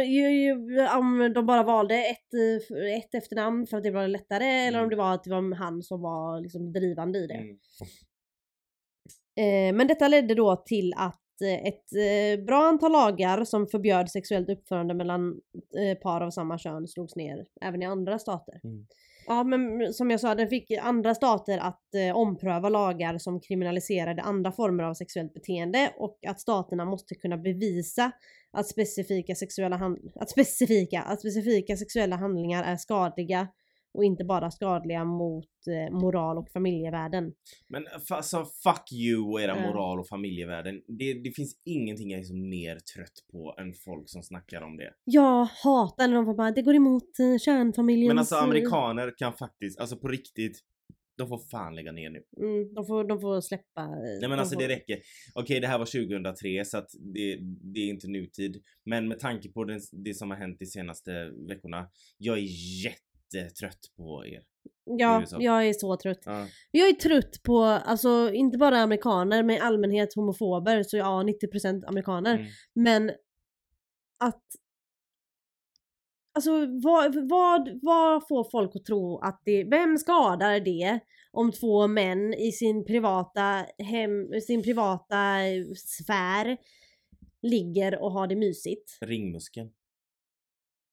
om 0.99 1.33
de 1.33 1.45
bara 1.45 1.63
valde 1.63 1.95
ett, 1.95 2.33
eh, 2.33 2.97
ett 2.97 3.15
efternamn 3.15 3.67
för 3.67 3.77
att 3.77 3.83
det 3.83 3.91
var 3.91 4.07
lättare 4.07 4.45
eller 4.45 4.77
om 4.79 4.83
Mm. 4.83 4.89
det 4.89 4.95
var 4.95 5.13
att 5.13 5.23
det 5.23 5.29
var 5.29 5.55
han 5.55 5.83
som 5.83 6.01
var 6.01 6.41
liksom 6.41 6.73
drivande 6.73 7.19
i 7.19 7.27
det. 7.27 7.33
Mm. 7.33 7.57
Eh, 9.37 9.77
men 9.77 9.87
detta 9.87 10.07
ledde 10.07 10.35
då 10.35 10.55
till 10.55 10.93
att 10.97 11.21
ett 11.41 11.93
eh, 11.93 12.45
bra 12.45 12.67
antal 12.67 12.91
lagar 12.91 13.43
som 13.43 13.67
förbjöd 13.67 14.09
sexuellt 14.09 14.49
uppförande 14.49 14.93
mellan 14.93 15.41
eh, 15.77 15.97
par 15.97 16.21
av 16.21 16.29
samma 16.29 16.57
kön 16.57 16.87
slogs 16.87 17.15
ner 17.15 17.45
även 17.61 17.81
i 17.81 17.85
andra 17.85 18.19
stater. 18.19 18.59
Mm. 18.63 18.85
Ja 19.27 19.43
men 19.43 19.93
som 19.93 20.11
jag 20.11 20.19
sa, 20.19 20.35
det 20.35 20.47
fick 20.47 20.71
andra 20.71 21.15
stater 21.15 21.57
att 21.57 21.95
eh, 21.95 22.15
ompröva 22.15 22.69
lagar 22.69 23.17
som 23.17 23.39
kriminaliserade 23.39 24.21
andra 24.21 24.51
former 24.51 24.83
av 24.83 24.93
sexuellt 24.93 25.33
beteende 25.33 25.93
och 25.97 26.19
att 26.27 26.39
staterna 26.39 26.85
måste 26.85 27.15
kunna 27.15 27.37
bevisa 27.37 28.11
att 28.51 28.67
specifika 28.67 29.35
sexuella, 29.35 29.77
hand- 29.77 30.11
att 30.15 30.29
specifika, 30.29 31.01
att 31.01 31.19
specifika 31.19 31.77
sexuella 31.77 32.15
handlingar 32.15 32.63
är 32.63 32.75
skadliga 32.75 33.47
och 33.95 34.03
inte 34.03 34.23
bara 34.23 34.51
skadliga 34.51 35.03
mot 35.05 35.45
eh, 35.67 35.93
moral 35.97 36.37
och 36.37 36.49
familjevärden. 36.49 37.33
Men 37.67 37.83
f- 37.95 38.11
alltså 38.11 38.45
fuck 38.63 38.91
you 38.93 39.31
och 39.31 39.41
era 39.41 39.55
moral 39.55 39.99
och 39.99 40.07
familjevärden. 40.07 40.81
Det, 40.87 41.13
det 41.23 41.31
finns 41.31 41.61
ingenting 41.65 42.11
jag 42.11 42.19
är 42.19 42.23
så 42.23 42.35
mer 42.35 42.75
trött 42.75 43.17
på 43.31 43.55
än 43.59 43.73
folk 43.85 44.09
som 44.09 44.23
snackar 44.23 44.61
om 44.61 44.77
det. 44.77 44.93
Jag 45.03 45.45
hatar 45.63 46.07
när 46.07 46.15
de 46.15 46.35
bara, 46.35 46.51
det 46.51 46.61
går 46.61 46.75
emot 46.75 47.19
eh, 47.19 47.37
kärnfamiljens... 47.39 48.07
Men 48.07 48.17
alltså 48.19 48.35
eh, 48.35 48.43
amerikaner 48.43 49.13
kan 49.17 49.33
faktiskt, 49.33 49.79
alltså 49.79 49.97
på 49.97 50.07
riktigt, 50.07 50.59
de 51.17 51.27
får 51.27 51.37
fan 51.51 51.75
lägga 51.75 51.91
ner 51.91 52.09
nu. 52.09 52.23
Mm, 52.41 52.73
de, 52.73 52.85
får, 52.85 53.03
de 53.07 53.21
får 53.21 53.41
släppa... 53.41 53.81
eh, 53.81 53.87
Nej 54.19 54.29
men 54.29 54.39
alltså 54.39 54.53
får... 54.55 54.61
det 54.61 54.67
räcker. 54.67 54.99
Okej 55.35 55.59
det 55.59 55.67
här 55.67 55.77
var 55.79 55.85
2003 55.85 56.65
så 56.65 56.77
att 56.77 56.87
det, 57.13 57.37
det 57.73 57.79
är 57.79 57.89
inte 57.89 58.07
nutid. 58.07 58.61
Men 58.85 59.07
med 59.07 59.19
tanke 59.19 59.49
på 59.51 59.63
det, 59.63 59.79
det 59.91 60.13
som 60.13 60.29
har 60.29 60.37
hänt 60.37 60.59
de 60.59 60.65
senaste 60.65 61.11
veckorna. 61.49 61.87
Jag 62.17 62.37
är 62.37 62.41
jättetrött 63.37 63.91
på 63.97 64.25
er. 64.25 64.43
Ja, 64.85 65.23
jag 65.39 65.67
är 65.67 65.73
så 65.73 65.97
trött. 65.97 66.21
Ja. 66.25 66.47
Jag 66.71 66.89
är 66.89 66.93
trött 66.93 67.43
på, 67.43 67.61
alltså 67.63 68.31
inte 68.33 68.57
bara 68.57 68.77
amerikaner, 68.77 69.43
men 69.43 69.55
i 69.55 69.59
allmänhet 69.59 70.13
homofober, 70.15 70.83
så 70.83 70.97
ja 70.97 71.23
90% 71.53 71.87
amerikaner. 71.87 72.35
Mm. 72.35 72.47
Men 72.73 73.09
att... 74.19 74.43
Alltså 76.33 76.51
vad, 76.83 77.29
vad, 77.29 77.79
vad 77.81 78.27
får 78.27 78.51
folk 78.51 78.75
att 78.75 78.85
tro 78.85 79.17
att 79.17 79.41
det... 79.45 79.63
Vem 79.63 79.97
skadar 79.97 80.59
det 80.59 80.99
om 81.31 81.51
två 81.51 81.87
män 81.87 82.33
i 82.33 82.51
sin 82.51 82.85
privata 82.85 83.65
hem, 83.77 84.41
sin 84.41 84.63
privata 84.63 85.37
sfär 85.75 86.57
ligger 87.41 88.01
och 88.01 88.11
har 88.11 88.27
det 88.27 88.35
mysigt? 88.35 88.97
Ringmuskeln. 89.01 89.69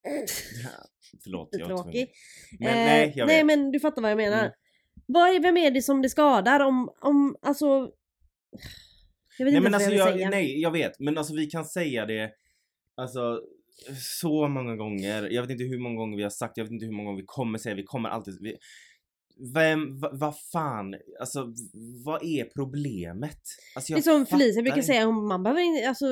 Förlåt 1.24 1.48
jag 1.52 1.60
är 1.60 1.64
tvungen. 1.66 1.82
Tråkig. 1.84 2.10
Men 2.58 2.68
Eh, 2.68 2.74
nej 2.74 3.12
jag 3.16 3.26
nej 3.26 3.36
vet. 3.36 3.46
men 3.46 3.70
du 3.70 3.80
fattar 3.80 4.02
vad 4.02 4.10
jag 4.10 4.16
menar. 4.16 4.40
Mm. 4.40 4.52
Vad 5.06 5.34
är, 5.34 5.40
vem 5.40 5.56
är 5.56 5.70
det 5.70 5.82
som 5.82 6.02
det 6.02 6.08
skadar 6.10 6.60
om, 6.60 6.90
om 7.00 7.36
alltså... 7.42 7.90
Jag 9.38 9.44
vet 9.44 9.52
Nej 9.52 9.56
inte 9.56 9.60
men 9.60 9.72
vad 9.72 9.74
alltså 9.74 9.90
jag 9.90 10.08
jag, 10.08 10.12
vill 10.12 10.20
säga. 10.20 10.30
nej 10.30 10.60
jag 10.60 10.70
vet 10.70 11.00
men 11.00 11.18
alltså 11.18 11.34
vi 11.34 11.46
kan 11.46 11.64
säga 11.64 12.06
det 12.06 12.30
Alltså 12.96 13.40
så 14.20 14.48
många 14.48 14.76
gånger, 14.76 15.28
jag 15.30 15.42
vet 15.42 15.50
inte 15.50 15.64
hur 15.64 15.78
många 15.78 15.96
gånger 15.96 16.16
vi 16.16 16.22
har 16.22 16.30
sagt, 16.30 16.56
jag 16.56 16.64
vet 16.64 16.72
inte 16.72 16.86
hur 16.86 16.92
många 16.92 17.06
gånger 17.10 17.20
vi 17.22 17.26
kommer 17.26 17.58
säga, 17.58 17.74
vi 17.74 17.82
kommer 17.84 18.08
alltid 18.08 18.38
vi, 18.40 18.56
Vem, 19.54 19.98
va- 20.00 20.10
vad 20.12 20.34
fan, 20.52 20.94
alltså 21.20 21.52
vad 22.04 22.24
är 22.24 22.44
problemet? 22.44 23.38
Alltså, 23.76 23.92
Det 23.92 23.98
är 23.98 24.02
som 24.02 24.26
Felicia 24.26 24.62
brukar 24.62 24.82
säga, 24.82 25.10
man 25.10 25.42
behöver 25.42 25.60
inte, 25.62 25.88
alltså 25.88 26.06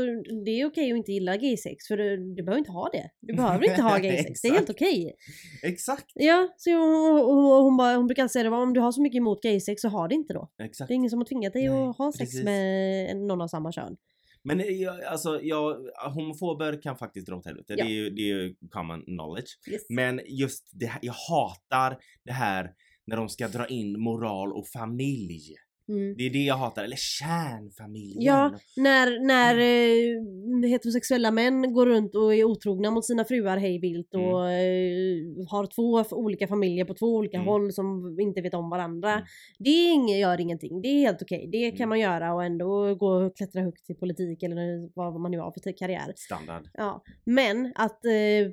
det 0.44 0.50
är 0.61 0.66
okej 0.66 0.92
att 0.92 0.96
inte 0.96 1.12
gilla 1.12 1.37
gay 1.37 1.56
sex 1.56 1.87
för 1.88 1.96
du, 1.96 2.35
du 2.35 2.42
behöver 2.42 2.59
inte 2.59 2.72
ha 2.72 2.88
det. 2.92 3.11
Du 3.20 3.35
behöver 3.35 3.64
inte 3.70 3.83
ha 3.83 3.98
gay 4.02 4.22
sex, 4.22 4.40
det 4.42 4.48
är 4.48 4.52
helt 4.52 4.70
okej. 4.70 5.14
Exakt, 5.62 6.06
Ja, 6.14 6.48
så 6.56 6.70
hon, 6.70 7.20
hon, 7.20 7.62
hon, 7.62 7.76
bara, 7.76 7.96
hon 7.96 8.06
brukar 8.06 8.28
säga 8.28 8.42
det, 8.50 8.56
om 8.56 8.72
du 8.74 8.80
har 8.80 8.92
så 8.92 9.02
mycket 9.02 9.18
emot 9.18 9.42
gay 9.42 9.61
sex 9.61 9.83
så 9.83 9.88
ha 9.88 10.09
det 10.09 10.14
inte 10.14 10.33
då. 10.35 10.50
exakt. 10.62 10.88
Det 10.88 10.94
är 10.94 10.96
ingen 10.96 11.11
som 11.11 11.18
har 11.18 11.26
tvingat 11.26 11.52
dig 11.52 11.68
Nej, 11.68 11.78
att 11.88 11.96
ha 11.98 12.12
sex 12.12 12.18
precis. 12.30 12.44
med 12.44 13.16
någon 13.16 13.40
av 13.40 13.48
samma 13.48 13.72
kön. 13.72 13.96
Men 14.42 14.78
jag, 14.80 15.04
alltså 15.04 15.40
jag, 15.42 15.76
homofober 16.14 16.83
kan 16.83 16.96
faktiskt 16.96 17.26
dra 17.26 17.37
åt 17.37 17.46
helvete, 17.46 17.74
Ja. 17.78 17.85
det 17.85 17.90
är 17.90 17.94
ju 17.94 18.11
det 18.11 18.22
är 18.22 18.26
ju 18.26 18.54
common 18.70 19.02
knowledge. 19.04 19.48
Yes. 19.70 19.83
Men 19.88 20.20
just 20.26 20.70
det 20.72 20.87
här, 20.87 20.98
jag 21.02 21.12
hatar 21.12 21.98
det 22.24 22.33
här 22.33 22.70
när 23.11 23.16
de 23.16 23.29
ska 23.29 23.49
dra 23.49 23.66
in 23.66 24.01
moral 24.01 24.53
och 24.53 24.66
familj. 24.66 25.55
Mm. 25.88 26.14
Det 26.16 26.27
är 26.27 26.31
det 26.31 26.38
jag 26.44 26.57
hatar, 26.57 26.85
eller 26.85 26.96
kärnfamiljen. 26.96 28.23
Ja, 28.23 28.55
när, 28.77 29.27
när 29.27 29.55
eh, 29.59 30.70
heterosexuella 30.70 31.31
män 31.31 31.73
går 31.73 31.87
runt 31.87 32.14
och 32.14 32.35
är 32.35 32.44
otrogna 32.44 32.90
mot 32.90 33.05
sina 33.05 33.25
fruar 33.25 33.57
hej 33.57 33.79
vilt 33.79 34.14
och 34.14 34.51
eh, 34.51 35.49
har 35.49 35.66
två 35.66 36.16
olika 36.16 36.46
familjer 36.46 36.85
på 36.85 36.94
två 36.94 37.07
olika 37.07 37.37
Mm. 37.37 37.49
håll 37.49 37.73
som 37.73 38.16
inte 38.20 38.40
vet 38.40 38.55
om 38.55 38.70
varandra. 38.70 39.12
Mm. 39.12 39.25
Det 39.59 39.70
är 39.70 40.18
gör 40.20 40.40
ingenting, 40.40 40.83
det 40.83 40.88
är 40.88 41.01
helt 41.01 41.23
okej. 41.23 41.49
Det 41.53 41.70
kan 41.70 41.77
Mm. 41.77 41.88
man 41.88 42.01
göra 42.01 42.35
och 42.35 42.44
ändå 42.44 42.94
gå 42.94 43.07
och 43.09 43.37
klättra 43.37 43.62
högt 43.62 43.90
i 43.90 43.94
politik 43.94 44.42
eller 44.42 44.90
vad 44.96 45.20
man 45.20 45.31
nu 45.31 45.38
har 45.38 45.53
för 45.53 45.77
karriär. 45.79 46.12
Standard. 46.16 46.68
Ja. 46.75 47.03
Men 47.25 47.73
att 47.75 48.05
eh, 48.05 48.53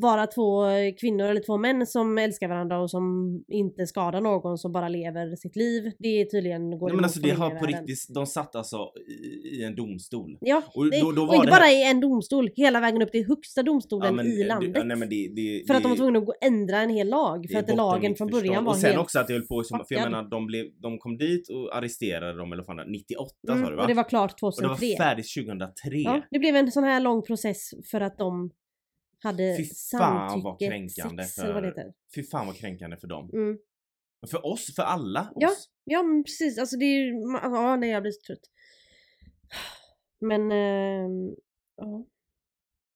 vara 0.00 0.26
två 0.26 0.64
kvinnor 1.00 1.24
eller 1.26 1.40
två 1.40 1.56
män 1.56 1.86
som 1.86 2.18
älskar 2.18 2.48
varandra 2.48 2.78
och 2.80 2.90
som 2.90 3.04
inte 3.48 3.86
skadar 3.86 4.20
någon 4.20 4.58
som 4.58 4.72
bara 4.72 4.88
lever 4.88 5.36
sitt 5.36 5.56
liv. 5.56 5.92
Det 5.98 6.08
är 6.20 6.24
tydligen 6.24 6.78
går 6.78 6.86
Nej, 6.88 6.96
men 6.96 7.04
alltså 7.04 7.20
det 7.20 7.30
har 7.30 7.50
på 7.50 7.66
riktigt, 7.66 8.06
de 8.14 8.26
satt 8.26 8.56
alltså 8.56 8.76
i, 9.08 9.48
i 9.60 9.64
en 9.64 9.74
domstol. 9.76 10.38
Ja, 10.40 10.62
Och 10.74 10.90
det, 10.90 11.00
då- 11.00 11.12
då 11.12 11.22
och 11.26 11.34
inte 11.34 11.46
det 11.46 11.50
bara 11.50 11.70
i 11.70 11.90
en 11.90 12.00
domstol, 12.00 12.50
hela 12.56 12.80
vägen 12.80 13.02
upp 13.02 13.12
till 13.12 13.26
högsta 13.26 13.62
domstolen 13.62 14.20
i 14.26 14.36
det- 14.36 14.46
landet. 14.48 14.70
ja, 14.74 14.84
nej, 14.84 14.96
men 14.96 15.08
det, 15.08 15.28
det, 15.36 15.64
för 15.66 15.74
att 15.74 15.82
de 15.82 15.88
var 15.88 15.96
det- 15.96 16.00
tvungna 16.02 16.18
att 16.18 16.28
ändra 16.44 16.76
en 16.80 16.90
hel 16.90 17.08
lag. 17.08 17.42
det 17.42 17.48
För 17.48 17.58
att 17.58 17.76
lagen 17.76 18.14
från 18.14 18.28
början 18.28 18.64
var 18.64 18.72
Och 18.72 18.78
sen 18.78 18.90
helt... 18.90 19.00
också 19.02 19.18
att 19.18 19.26
det 19.26 19.32
höll 19.32 19.46
på 19.46 19.62
som, 19.62 19.78
för 19.88 19.94
jag 19.94 20.04
menar 20.04 20.22
de, 20.30 20.46
blev, 20.46 20.66
de 20.82 20.98
kom 20.98 21.16
dit 21.16 21.48
och 21.48 21.76
arresterade 21.76 22.38
dem 22.38 22.52
eller 22.52 22.62
fan 22.62 22.76
det 22.76 22.82
var, 22.82 22.90
98 22.90 23.32
Mm, 23.48 23.64
sa 23.64 23.70
du 23.70 23.76
va? 23.76 23.82
och 23.82 23.88
det 23.88 23.94
var 23.94 24.08
klart 24.08 24.32
Och 24.42 24.50
det 24.52 24.56
2003. 24.56 24.86
var 24.86 24.96
färdigt 25.04 25.26
2003. 25.34 25.70
Ja, 25.92 26.22
det 26.30 26.38
blev 26.38 26.56
en 26.56 26.72
sån 26.72 26.84
här 26.84 27.00
lång 27.00 27.22
process 27.22 27.70
för 27.90 28.00
att 28.00 28.18
de 28.18 28.50
hade 29.26 29.56
Fy 29.56 29.64
fan 29.98 30.42
vad 30.42 30.58
kränkande 30.58 31.22
sex, 31.24 31.38
vad 31.38 31.46
för- 31.54 31.62
heter. 31.62 31.92
Fy 32.14 32.22
fan 32.22 32.46
vad 32.46 32.56
kränkande 32.56 32.96
för 32.96 33.06
dem. 33.08 33.30
Mm. 33.32 33.58
För 34.30 34.46
oss, 34.46 34.74
för 34.76 34.82
alla 34.82 35.32
Ja. 35.36 35.48
oss. 35.48 35.68
Ja 35.84 36.02
men 36.02 36.24
precis, 36.24 36.58
alltså 36.58 36.76
det 36.76 36.84
är 36.84 36.98
ju, 36.98 37.12
ja 37.42 37.76
nej 37.76 37.90
jag 37.90 38.02
blir 38.02 38.12
så 38.12 38.20
trött. 38.26 38.40
Men, 40.20 40.40
ehm, 40.52 41.34
ja. 41.76 42.06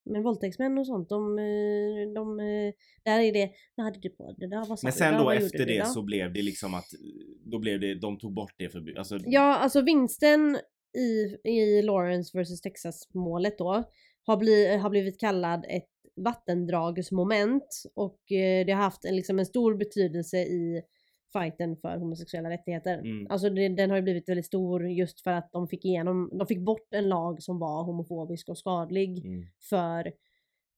Men 0.04 0.22
våldtäktsmän 0.22 0.78
och 0.78 0.86
sånt, 0.86 1.08
de, 1.08 1.38
eh, 1.38 2.12
de, 2.14 2.40
eh, 2.40 2.72
där 3.04 3.20
är 3.20 3.32
det, 3.32 3.50
vad 3.74 3.86
hade 3.86 3.98
du 4.00 4.08
på 4.10 4.32
dig 4.32 4.48
då? 4.48 4.56
Vad 4.68 4.78
sa 4.78 4.86
Men 4.86 4.92
du 4.92 4.98
sen 4.98 5.12
då? 5.12 5.18
då 5.18 5.24
Vad 5.24 5.36
efter 5.36 5.58
du 5.58 5.64
det 5.64 5.86
så 5.86 6.02
blev 6.02 6.32
det 6.32 6.42
liksom 6.42 6.74
att 6.74 6.86
då 7.44 7.58
blev 7.58 7.80
det, 7.80 7.94
de 8.00 8.18
tog 8.18 8.34
bort 8.34 8.54
det 8.56 8.68
förbudet. 8.68 8.98
Alltså, 8.98 9.18
Ja, 9.26 9.56
alltså 9.56 9.80
vinsten 9.80 10.58
i, 10.98 11.36
i 11.50 11.82
Lawrence 11.82 12.42
vs 12.42 12.60
Texas 12.60 13.08
målet 13.14 13.58
då 13.58 13.84
har, 14.26 14.36
bli, 14.36 14.76
har 14.76 14.90
blivit 14.90 15.20
kallad 15.20 15.64
ett 15.68 15.89
vattendragsmoment 16.16 17.82
och 17.94 18.32
eh, 18.32 18.66
det 18.66 18.72
har 18.72 18.82
haft 18.82 19.04
en, 19.04 19.16
liksom 19.16 19.38
en 19.38 19.46
stor 19.46 19.74
betydelse 19.74 20.38
i 20.38 20.82
fighten 21.32 21.76
för 21.76 21.96
homosexuella 21.96 22.50
rättigheter. 22.50 22.98
Mm. 22.98 23.26
Alltså 23.30 23.50
det, 23.50 23.68
den 23.68 23.90
har 23.90 23.96
ju 23.96 24.02
blivit 24.02 24.28
väldigt 24.28 24.46
stor 24.46 24.88
just 24.88 25.20
för 25.20 25.30
att 25.30 25.52
de 25.52 25.68
fick 25.68 25.84
igenom, 25.84 26.30
de 26.32 26.46
fick 26.46 26.60
bort 26.60 26.94
en 26.94 27.08
lag 27.08 27.42
som 27.42 27.58
var 27.58 27.82
homofobisk 27.84 28.48
och 28.48 28.58
skadlig 28.58 29.26
mm, 29.26 29.46
för 29.70 30.12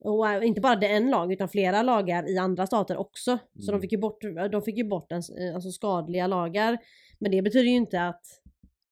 och 0.04 0.44
inte 0.44 0.60
bara 0.60 0.76
det 0.76 0.88
en 0.88 1.10
lag 1.10 1.32
utan 1.32 1.48
flera 1.48 1.82
lagar 1.82 2.30
i 2.30 2.38
andra 2.38 2.66
stater 2.66 2.96
också. 2.96 3.38
Så 3.58 3.70
Mm. 3.70 3.80
de 3.80 3.80
fick 3.80 3.92
ju 3.92 3.98
bort, 3.98 4.22
de 4.52 4.62
fick 4.62 4.76
ju 4.76 4.84
bort 4.84 5.12
en, 5.12 5.22
eh, 5.38 5.54
alltså 5.54 5.70
skadliga 5.70 6.26
lagar. 6.26 6.78
Men 7.18 7.30
det 7.30 7.42
betyder 7.42 7.64
ju 7.64 7.76
inte 7.76 8.02
att 8.02 8.22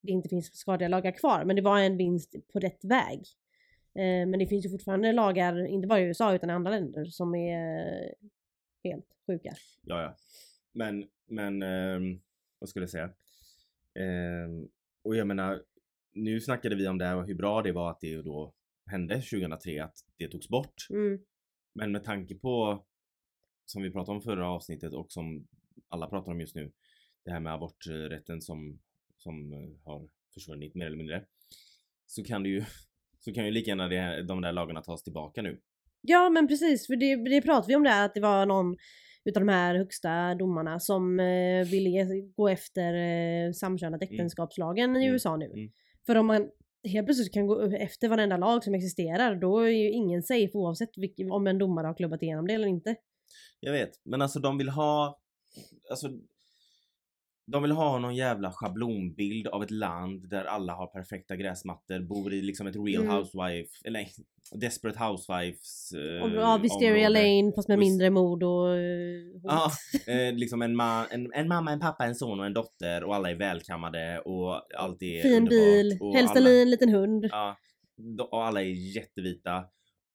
det 0.02 0.12
inte 0.12 0.28
finns 0.28 0.54
skadliga 0.56 0.88
lagar 0.88 1.12
kvar. 1.12 1.44
Men 1.44 1.56
det 1.56 1.62
var 1.62 1.78
en 1.78 1.96
vinst 1.96 2.34
på 2.52 2.58
rätt 2.60 2.84
väg. 2.84 3.22
Eh, 3.94 4.26
men 4.28 4.38
det 4.38 4.46
finns 4.46 4.64
ju 4.64 4.70
fortfarande 4.70 5.12
lagar, 5.12 5.66
inte 5.66 5.88
bara 5.88 6.00
i 6.00 6.04
USA 6.04 6.34
utan 6.34 6.50
i 6.50 6.52
andra 6.52 6.70
länder 6.70 7.04
som 7.04 7.34
är 7.34 8.02
eh, 8.02 8.10
helt 8.84 9.06
sjuka. 9.26 9.54
ja, 9.82 10.02
ja. 10.02 10.16
Men, 10.72 11.08
men 11.26 11.62
ehm, 11.62 12.20
vad 12.58 12.68
skulle 12.68 12.82
jag 12.82 12.90
säga? 12.90 13.10
Ehm, 13.94 14.68
och 15.02 15.16
jag 15.16 15.26
menar, 15.26 15.62
nu 16.12 16.40
snackade 16.40 16.76
vi 16.76 16.88
om 16.88 16.98
det 16.98 17.04
här 17.04 17.16
och 17.16 17.26
hur 17.26 17.34
bra 17.34 17.62
det 17.62 17.72
var 17.72 17.90
att 17.90 18.00
det 18.00 18.22
då 18.22 18.54
hände 18.86 19.14
2003 19.14 19.84
att 19.84 19.94
det 20.16 20.28
togs 20.28 20.48
bort. 20.48 20.86
Mm. 20.90 21.18
Men 21.74 21.92
med 21.92 22.04
tanke 22.04 22.34
på 22.34 22.84
som 23.64 23.82
vi 23.82 23.90
pratade 23.90 24.16
om 24.16 24.22
förra 24.22 24.48
avsnittet 24.48 24.92
och 24.92 25.12
som 25.12 25.48
alla 25.88 26.06
pratar 26.06 26.32
om 26.32 26.40
just 26.40 26.54
nu. 26.54 26.72
Det 27.24 27.30
här 27.30 27.40
med 27.40 27.52
aborträtten 27.52 28.42
som, 28.42 28.80
som 29.16 29.52
eh, 29.52 29.84
har 29.84 30.08
försvunnit 30.34 30.74
mer 30.74 30.86
eller 30.86 30.96
mindre. 30.96 31.24
Så 32.06 32.24
kan 32.24 32.42
det 32.42 32.48
ju 32.48 32.64
så 33.20 33.32
kan 33.32 33.44
ju 33.44 33.50
lika 33.50 33.70
gärna 33.70 33.88
det, 33.88 34.22
de 34.22 34.40
där 34.40 34.52
lagarna 34.52 34.82
tas 34.82 35.02
tillbaka 35.02 35.42
nu. 35.42 35.60
Ja 36.00 36.30
men 36.30 36.48
precis, 36.48 36.86
för 36.86 36.96
det, 36.96 37.30
det 37.30 37.42
pratade 37.42 37.66
vi 37.68 37.76
om 37.76 37.82
där 37.82 38.04
att 38.04 38.14
det 38.14 38.20
var 38.20 38.46
någon 38.46 38.76
utav 39.24 39.40
de 39.46 39.52
här 39.52 39.74
högsta 39.74 40.34
domarna 40.34 40.80
som 40.80 41.20
eh, 41.20 41.66
ville 41.70 42.06
gå 42.36 42.48
efter 42.48 42.94
eh, 42.94 43.52
samkönat 43.52 44.02
äktenskapslagen 44.02 44.96
i 44.96 45.00
Mm. 45.00 45.12
USA 45.12 45.36
nu. 45.36 45.46
Mm. 45.46 45.70
För 46.06 46.16
om 46.16 46.26
man 46.26 46.50
helt 46.84 47.06
plötsligt 47.06 47.34
kan 47.34 47.46
gå 47.46 47.62
efter 47.62 48.08
varenda 48.08 48.36
lag 48.36 48.64
som 48.64 48.74
existerar 48.74 49.34
då 49.34 49.58
är 49.58 49.68
ju 49.68 49.90
ingen 49.90 50.22
safe 50.22 50.50
oavsett 50.54 50.90
vilken, 50.96 51.30
om 51.32 51.46
en 51.46 51.58
domare 51.58 51.86
har 51.86 51.94
klubbat 51.94 52.22
igenom 52.22 52.46
det 52.46 52.54
eller 52.54 52.68
inte. 52.68 52.96
Jag 53.60 53.72
vet, 53.72 53.90
men 54.04 54.22
alltså 54.22 54.40
de 54.40 54.58
vill 54.58 54.68
ha 54.68 55.20
alltså 55.90 56.08
de 57.52 57.62
vill 57.62 57.72
ha 57.72 57.98
någon 57.98 58.14
jävla 58.14 58.52
schablonbild 58.52 59.46
av 59.46 59.62
ett 59.62 59.70
land 59.70 60.28
där 60.28 60.44
alla 60.44 60.72
har 60.72 60.86
perfekta 60.86 61.36
gräsmattor, 61.36 62.00
bor 62.00 62.32
i 62.32 62.42
liksom 62.42 62.66
ett 62.66 62.76
real 62.76 63.02
Mm. 63.02 63.16
housewife, 63.16 63.70
eller 63.84 64.06
desperate 64.60 64.98
housewives 64.98 65.92
eh, 65.92 66.22
Och 66.22 66.30
ja, 66.30 66.58
Wisteria. 66.62 67.08
Lane 67.08 67.52
fast 67.56 67.68
med 67.68 67.78
mindre 67.78 68.10
mord 68.10 68.42
och 68.42 68.76
eh, 68.76 69.32
hot. 69.42 69.44
Ja, 69.44 69.70
eh, 70.12 70.32
liksom 70.42 70.62
en, 70.62 70.76
ma 70.76 71.06
en, 71.10 71.32
en 71.32 71.48
mamma, 71.48 71.72
en 71.72 71.80
pappa, 71.80 72.04
en 72.04 72.14
son 72.14 72.40
och 72.40 72.46
en 72.46 72.54
dotter 72.54 73.04
och 73.04 73.14
alla 73.14 73.30
är 73.30 73.34
välkammade 73.34 74.20
och 74.24 74.62
allt 74.78 75.02
är 75.02 75.22
fin 75.22 75.32
underbart. 75.32 75.50
bil, 75.50 75.98
helst 76.14 76.36
alla, 76.36 76.50
en 76.50 76.70
liten 76.70 76.88
hund. 76.88 77.28
Ja, 77.30 77.56
och 78.30 78.46
alla 78.46 78.60
är 78.62 78.94
jättevita 78.96 79.56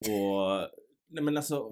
och 0.08 0.68
nej 1.08 1.24
men 1.24 1.36
alltså 1.36 1.70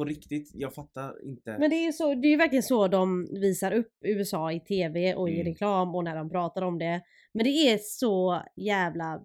på 0.00 0.04
riktigt, 0.04 0.50
jag 0.54 0.74
fattar 0.74 1.28
inte. 1.28 1.56
Men 1.58 1.70
det 1.70 1.76
är 1.76 1.84
ju 1.86 1.92
så, 1.92 2.14
det 2.14 2.28
är 2.32 2.36
verkligen 2.38 2.62
så 2.62 2.88
de 2.88 3.28
visar 3.40 3.72
upp 3.72 3.92
USA 4.04 4.52
i 4.52 4.60
TV 4.60 5.14
och 5.14 5.28
i 5.30 5.34
Mm. 5.34 5.46
reklam 5.46 5.94
och 5.94 6.04
när 6.04 6.16
de 6.16 6.30
pratar 6.30 6.62
om 6.62 6.78
det. 6.78 7.02
Men 7.34 7.44
det 7.44 7.50
är 7.50 7.78
så 7.82 8.42
jävla 8.56 9.20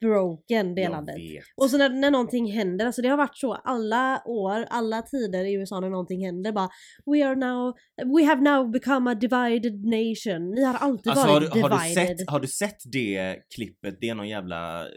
broken 0.00 0.74
det 0.74 0.88
landet. 0.88 1.16
Och 1.56 1.70
så 1.70 1.78
när, 1.78 1.88
när 1.90 2.10
någonting 2.10 2.52
händer, 2.52 2.86
alltså 2.86 3.02
det 3.02 3.08
har 3.08 3.16
varit 3.16 3.36
så 3.36 3.52
alla 3.54 4.22
år, 4.26 4.64
alla 4.70 5.02
tider 5.02 5.44
i 5.44 5.52
USA 5.54 5.80
när 5.80 5.90
någonting 5.90 6.24
händer 6.24 6.52
bara 6.52 6.68
We 7.06 7.26
are 7.26 7.34
now, 7.36 7.74
we 8.18 8.24
have 8.24 8.40
now 8.42 8.70
become 8.70 9.10
a 9.10 9.14
divided 9.14 9.84
nation. 9.84 10.50
Ni 10.50 10.62
har 10.64 10.74
alltid 10.74 11.10
Alltså 11.12 11.26
har 11.26 11.34
varit 11.40 11.52
du, 11.54 11.60
har, 11.62 11.70
du 11.70 11.76
divided. 11.76 12.18
sett, 12.18 12.30
har 12.30 12.40
du 12.40 12.46
sett 12.46 12.78
det 12.92 13.36
klippet? 13.54 13.96
Det 14.00 14.08
är 14.08 14.14
någon 14.14 14.28
jävla 14.28 14.80
eh, 14.82 14.88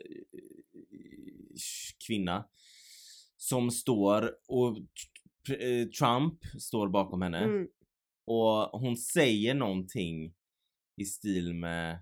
kvinna 2.07 2.45
som 3.49 3.71
står 3.71 4.31
och 4.47 4.77
eh, 5.59 5.87
Trump 5.87 6.39
står 6.59 6.89
bakom 6.89 7.21
henne 7.21 7.37
Mm. 7.37 7.67
och 8.25 8.79
hon 8.79 8.97
säger 8.97 9.53
någonting 9.53 10.33
i 11.01 11.05
stil 11.05 11.53
med 11.53 11.99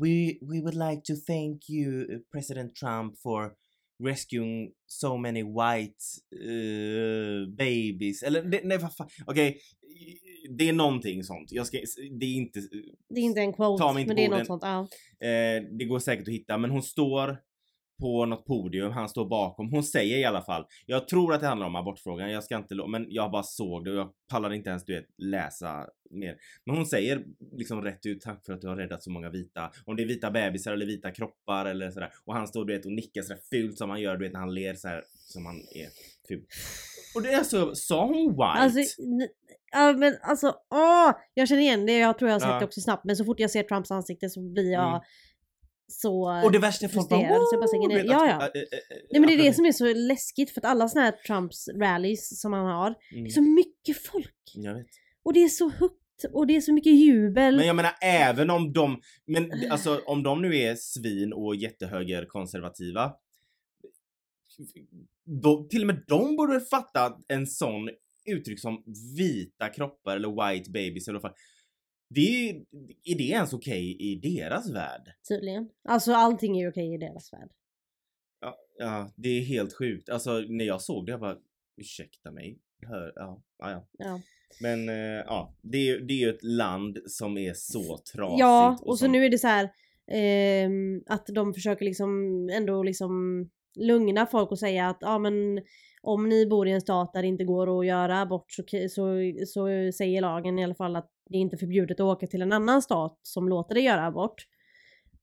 We, 0.00 0.38
we 0.40 0.60
would 0.60 0.74
like 0.74 1.02
to 1.04 1.14
thank 1.26 1.70
you 1.70 2.12
eh, 2.14 2.18
President 2.32 2.74
Trump 2.76 3.18
for 3.18 3.52
rescuing 4.04 4.72
so 4.86 5.16
many 5.16 5.42
white 5.42 6.04
eh, 6.44 7.48
babies 7.56 8.22
eller 8.22 8.42
det- 8.44 8.64
nej 8.64 8.78
vad 8.78 8.96
fan 8.96 9.08
okej 9.26 9.60
det 10.58 10.68
är 10.68 10.72
någonting 10.72 11.24
sånt 11.24 11.52
jag 11.52 11.66
ska, 11.66 11.78
det 12.20 12.26
är 12.26 12.34
inte 12.34 12.60
Det 13.08 13.20
är 13.20 13.24
inte 13.24 13.40
en 13.40 13.52
quote, 13.52 13.84
men 13.94 14.16
det 14.16 14.24
är 14.24 14.28
något 14.28 14.46
sånt. 14.46 14.62
Ja. 14.62 14.80
Eh, 15.28 15.62
det 15.78 15.84
går 15.84 15.98
säkert 15.98 16.28
att 16.28 16.34
hitta, 16.34 16.58
men 16.58 16.70
hon 16.70 16.82
står 16.82 17.42
på 18.00 18.26
något 18.26 18.46
podium, 18.46 18.92
han 18.92 19.08
står 19.08 19.28
bakom. 19.28 19.70
Hon 19.70 19.82
säger 19.84 20.18
i 20.18 20.24
alla 20.24 20.42
fall, 20.42 20.66
jag 20.86 21.08
tror 21.08 21.34
att 21.34 21.40
det 21.40 21.46
handlar 21.46 21.66
om 21.66 21.76
abortfrågan, 21.76 22.30
jag 22.30 22.44
ska 22.44 22.56
inte 22.56 22.74
men 22.88 23.06
jag 23.08 23.30
bara 23.30 23.42
såg 23.42 23.84
det 23.84 23.90
och 23.90 23.96
jag 23.96 24.10
pallade 24.30 24.56
inte 24.56 24.70
ens 24.70 24.84
du 24.84 24.94
vet 24.94 25.06
läsa 25.18 25.86
mer. 26.10 26.36
Men 26.66 26.76
hon 26.76 26.86
säger 26.86 27.24
liksom 27.52 27.82
rätt 27.82 28.06
ut, 28.06 28.20
tack 28.20 28.44
för 28.46 28.52
att 28.52 28.60
du 28.60 28.68
har 28.68 28.76
räddat 28.76 29.02
så 29.02 29.10
många 29.10 29.30
vita. 29.30 29.70
Om 29.84 29.96
det 29.96 30.02
är 30.02 30.06
vita 30.06 30.30
bebisar 30.30 30.72
eller 30.72 30.86
vita 30.86 31.10
kroppar 31.10 31.66
eller 31.66 31.90
sådär. 31.90 32.12
Och 32.24 32.34
han 32.34 32.46
står 32.48 32.64
du 32.64 32.76
vet 32.76 32.86
och 32.86 32.92
nickar 32.92 33.22
sådär 33.22 33.40
fult 33.50 33.78
som 33.78 33.90
han 33.90 34.00
gör, 34.00 34.16
du 34.16 34.24
vet 34.24 34.32
när 34.32 34.40
han 34.40 34.54
ler 34.54 34.74
såhär 34.74 35.04
som 35.32 35.46
han 35.46 35.56
är 35.56 35.88
ful. 36.28 36.44
Och 37.14 37.22
det 37.22 37.32
är 37.32 37.42
så, 37.42 37.74
sa 37.74 38.06
hon 38.06 38.28
white? 38.30 38.42
Alltså, 38.44 38.80
ja 39.72 39.92
men 39.92 40.16
alltså 40.22 40.54
åh! 40.70 41.12
Jag 41.34 41.48
känner 41.48 41.62
igen 41.62 41.86
det, 41.86 41.98
jag 41.98 42.18
tror 42.18 42.28
jag 42.28 42.34
har 42.34 42.40
sett 42.40 42.48
Ja. 42.48 42.58
det 42.58 42.64
också 42.64 42.80
snabbt 42.80 43.04
men 43.04 43.16
så 43.16 43.24
fort 43.24 43.40
jag 43.40 43.50
ser 43.50 43.62
Trumps 43.62 43.90
ansikte 43.90 44.28
så 44.30 44.40
blir 44.52 44.72
jag 44.72 44.88
Mm. 44.88 45.00
Så... 45.90 46.42
och 46.44 46.52
det 46.52 46.58
värsta 46.58 46.86
är 46.86 46.88
folk 46.88 47.08
bara, 47.08 47.20
bara 47.20 47.28
Ja, 48.04 48.32
att- 48.32 48.50
ja. 48.54 48.60
äh, 48.60 48.62
äh, 48.62 48.62
äh, 48.62 48.96
Nej 49.10 49.20
men 49.20 49.26
det 49.26 49.34
är 49.34 49.38
det 49.44 49.52
som 49.54 49.64
är 49.66 49.72
så 49.72 49.94
läskigt 49.94 50.50
för 50.50 50.60
att 50.60 50.64
alla 50.64 50.88
såna 50.88 51.04
här 51.04 51.12
Trumps 51.12 51.68
rallies 51.68 52.40
som 52.40 52.52
han 52.52 52.66
har, 52.66 52.90
det 52.90 53.14
Mm, 53.16 53.26
är 53.26 53.30
så 53.30 53.42
mycket 53.42 54.02
folk 54.06 54.34
jag 54.54 54.74
vet. 54.74 54.86
och 55.22 55.32
det 55.32 55.40
är 55.44 55.48
så 55.48 55.68
högt 55.70 55.94
och 56.32 56.46
det 56.46 56.56
är 56.56 56.60
så 56.60 56.72
mycket 56.72 56.92
jubel. 56.92 57.56
Men 57.56 57.66
jag 57.66 57.76
menar 57.76 57.92
även 58.02 58.50
om 58.50 58.72
de, 58.72 59.00
men 59.26 59.50
alltså 59.70 60.00
om 60.06 60.22
de 60.22 60.42
nu 60.42 60.56
är 60.56 60.74
svin 60.76 61.32
och 61.32 61.56
jättehögerkonservativa. 61.56 63.12
Då, 65.24 65.64
till 65.64 65.80
och 65.80 65.86
med 65.86 66.04
de 66.08 66.36
borde 66.36 66.60
fatta 66.60 67.16
en 67.28 67.46
sån 67.46 67.90
uttryck 68.26 68.60
som 68.60 68.82
vita 69.16 69.68
kroppar 69.68 70.16
eller 70.16 70.28
white 70.52 70.70
babies 70.70 71.08
eller 71.08 71.18
vad 71.20 71.30
fan. 71.30 71.38
Det 72.14 72.50
är, 72.50 72.54
är 73.04 73.18
det 73.18 73.24
ens 73.24 73.52
okej 73.52 73.96
i 74.00 74.14
deras 74.14 74.70
värld? 74.70 75.12
Tydligen. 75.28 75.68
Alltså 75.88 76.12
allting 76.12 76.60
är 76.60 76.70
okej 76.70 76.94
i 76.94 76.98
deras 76.98 77.32
värld. 77.32 77.50
Ja, 78.40 78.56
ja, 78.78 79.12
det 79.16 79.28
är 79.28 79.42
helt 79.42 79.72
sjukt. 79.72 80.08
Alltså 80.08 80.38
när 80.48 80.64
jag 80.64 80.82
såg 80.82 81.06
det 81.06 81.12
jag 81.12 81.20
bara 81.20 81.36
ursäkta 81.76 82.30
mig. 82.30 82.58
Hör, 82.86 83.12
ja, 83.16 83.42
ja, 83.58 83.86
ja. 83.98 84.20
Men 84.60 84.88
eh, 84.88 85.24
ja, 85.26 85.54
det 85.62 85.98
det 85.98 86.14
är 86.14 86.18
ju 86.18 86.30
ett 86.30 86.42
land 86.44 86.98
som 87.06 87.38
är 87.38 87.54
så 87.54 87.98
trasigt. 88.14 88.40
Ja, 88.40 88.78
och 88.82 88.98
så 88.98 89.04
som, 89.04 89.12
nu 89.12 89.24
är 89.24 89.30
det 89.30 89.38
så 89.38 89.48
här 89.48 89.70
ehm, 90.10 91.02
att 91.06 91.26
de 91.26 91.54
försöker 91.54 91.84
liksom 91.84 92.10
ändå 92.52 92.82
liksom 92.82 93.44
lugna 93.74 94.26
folk 94.26 94.50
och 94.50 94.58
säga 94.58 94.88
att 94.88 94.98
ja 95.00 95.18
men 95.18 95.60
om 96.02 96.28
ni 96.28 96.46
bor 96.46 96.68
i 96.68 96.70
en 96.70 96.80
stat 96.80 97.12
där 97.12 97.22
det 97.22 97.28
inte 97.28 97.44
går 97.44 97.80
att 97.80 97.86
göra 97.86 98.20
abort 98.20 98.52
så, 98.52 98.62
så, 98.90 99.32
så 99.46 99.92
säger 99.92 100.20
lagen 100.20 100.58
i 100.58 100.64
alla 100.64 100.74
fall 100.74 100.96
att 100.96 101.10
det 101.30 101.36
är 101.36 101.40
inte 101.40 101.56
förbjudet 101.56 102.00
att 102.00 102.04
åka 102.04 102.26
till 102.26 102.42
en 102.42 102.52
annan 102.52 102.82
stat 102.82 103.18
som 103.22 103.48
låter 103.48 103.74
dig 103.74 103.84
göra 103.84 104.06
abort. 104.06 104.46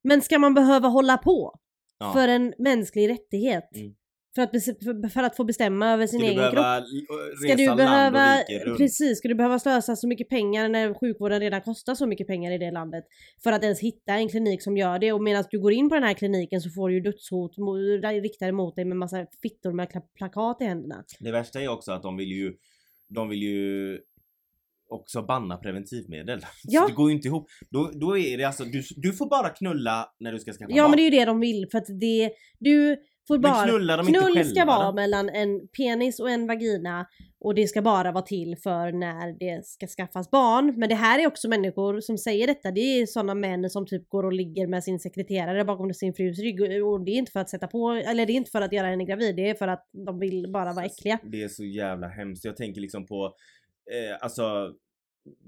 Men 0.02 0.22
ska 0.22 0.38
man 0.38 0.54
behöva 0.54 0.88
hålla 0.88 1.16
på 1.16 1.54
ja. 1.98 2.12
för 2.12 2.28
en 2.28 2.54
mänsklig 2.58 3.08
rättighet? 3.08 3.76
Mm. 3.76 3.94
För, 4.34 4.42
att, 4.42 5.12
för, 5.12 5.22
att 5.22 5.36
få 5.36 5.44
bestämma 5.44 5.92
över 5.92 6.06
sin 6.06 6.20
Ska 6.20 6.26
du 6.26 6.32
egen 6.32 6.42
kropp? 6.42 6.54
behöva 6.54 6.76
l- 6.76 6.84
Ska 7.36 7.52
resa 7.52 7.56
du 7.56 7.66
land 7.66 7.76
behöva, 7.76 8.40
och 8.40 8.66
runt? 8.66 8.78
precis, 8.78 9.18
ska 9.18 9.28
du 9.28 9.34
behöva 9.34 9.58
slösa 9.58 9.96
så 9.96 10.08
mycket 10.08 10.28
pengar 10.28 10.68
när 10.68 10.94
sjukvården 10.94 11.40
redan 11.40 11.60
kostar 11.62 11.94
så 11.94 12.06
mycket 12.06 12.26
pengar 12.26 12.52
i 12.52 12.58
det 12.58 12.70
landet? 12.70 13.04
För 13.42 13.52
att 13.52 13.62
ens 13.62 13.80
hitta 13.80 14.14
en 14.14 14.28
klinik 14.28 14.62
som 14.62 14.76
gör 14.76 14.98
det 14.98 15.12
och 15.12 15.22
medan 15.22 15.44
du 15.50 15.60
går 15.60 15.72
in 15.72 15.88
på 15.88 15.94
den 15.94 16.04
här 16.04 16.14
kliniken 16.14 16.60
så 16.60 16.70
får 16.70 16.88
du 16.88 16.94
ju 16.94 17.00
dödshot 17.00 17.52
riktade 18.22 18.52
mot 18.52 18.76
dig 18.76 18.84
med 18.84 18.96
massa 18.96 19.26
fittor 19.42 19.72
med 19.72 19.88
plakat 20.16 20.62
i 20.62 20.64
händerna. 20.64 21.04
Det 21.20 21.32
värsta 21.32 21.60
är 21.60 21.68
också 21.68 21.92
att 21.92 22.02
de 22.02 22.16
vill 22.16 22.32
ju, 22.32 22.54
de 23.08 23.28
vill 23.28 23.42
ju 23.42 23.98
också 24.88 25.22
banna 25.22 25.56
preventivmedel. 25.56 26.40
Ja. 26.64 26.80
Så 26.80 26.88
det 26.88 26.94
går 26.94 27.10
ju 27.10 27.16
inte 27.16 27.28
ihop. 27.28 27.48
Då, 27.70 27.90
då 27.94 28.18
är 28.18 28.38
det 28.38 28.44
alltså, 28.44 28.64
du, 28.64 28.82
du 28.96 29.12
får 29.12 29.26
bara 29.26 29.48
knulla 29.48 30.08
när 30.20 30.32
du 30.32 30.38
ska 30.38 30.52
skaffa 30.52 30.72
Ja 30.72 30.82
barn. 30.82 30.90
men 30.90 30.96
det 30.96 31.02
är 31.02 31.10
ju 31.10 31.18
det 31.18 31.24
de 31.24 31.40
vill 31.40 31.68
för 31.70 31.78
att 31.78 32.00
det, 32.00 32.30
du, 32.58 32.96
får 33.28 33.38
bara... 33.38 33.66
knullar 33.66 33.96
de 33.96 34.08
inte 34.08 34.20
knull 34.20 34.34
själva 34.34 34.50
ska 34.50 34.64
vara 34.64 34.92
mellan 34.92 35.28
en 35.28 35.68
penis 35.68 36.20
och 36.20 36.30
en 36.30 36.46
vagina 36.46 37.06
och 37.40 37.54
det 37.54 37.66
ska 37.66 37.82
bara 37.82 38.12
vara 38.12 38.24
till 38.24 38.56
för 38.56 38.92
när 38.92 39.38
det 39.38 39.66
ska 39.66 39.86
skaffas 39.86 40.30
barn. 40.30 40.74
Men 40.76 40.88
det 40.88 40.94
här 40.94 41.18
är 41.18 41.26
också 41.26 41.48
människor 41.48 42.00
som 42.00 42.18
säger 42.18 42.46
detta. 42.46 42.70
Det 42.70 42.80
är 42.80 43.06
sådana 43.06 43.34
män 43.34 43.70
som 43.70 43.86
typ 43.86 44.08
går 44.08 44.24
och 44.24 44.32
ligger 44.32 44.66
med 44.66 44.84
sin 44.84 45.00
sekreterare 45.00 45.64
bakom 45.64 45.94
sin 45.94 46.14
frus 46.14 46.38
rygg 46.38 46.84
och 46.84 47.04
det 47.04 47.10
är 47.10 47.16
inte 47.16 47.32
för 47.32 47.40
att 47.40 47.50
sätta 47.50 47.66
på, 47.66 47.90
eller 47.90 48.26
det 48.26 48.32
är 48.32 48.34
inte 48.34 48.50
för 48.50 48.62
att 48.62 48.72
göra 48.72 48.86
henne 48.86 49.04
gravid, 49.04 49.36
det 49.36 49.50
är 49.50 49.54
för 49.54 49.68
att 49.68 49.88
de 50.06 50.18
vill 50.18 50.52
bara 50.52 50.72
vara 50.72 50.84
äckliga. 50.84 51.18
Det 51.22 51.42
är 51.42 51.48
så 51.48 51.64
jävla 51.64 52.08
hemskt. 52.08 52.44
Jag 52.44 52.56
tänker 52.56 52.80
liksom 52.80 53.06
på, 53.06 53.34
eh, 53.92 54.16
alltså 54.20 54.74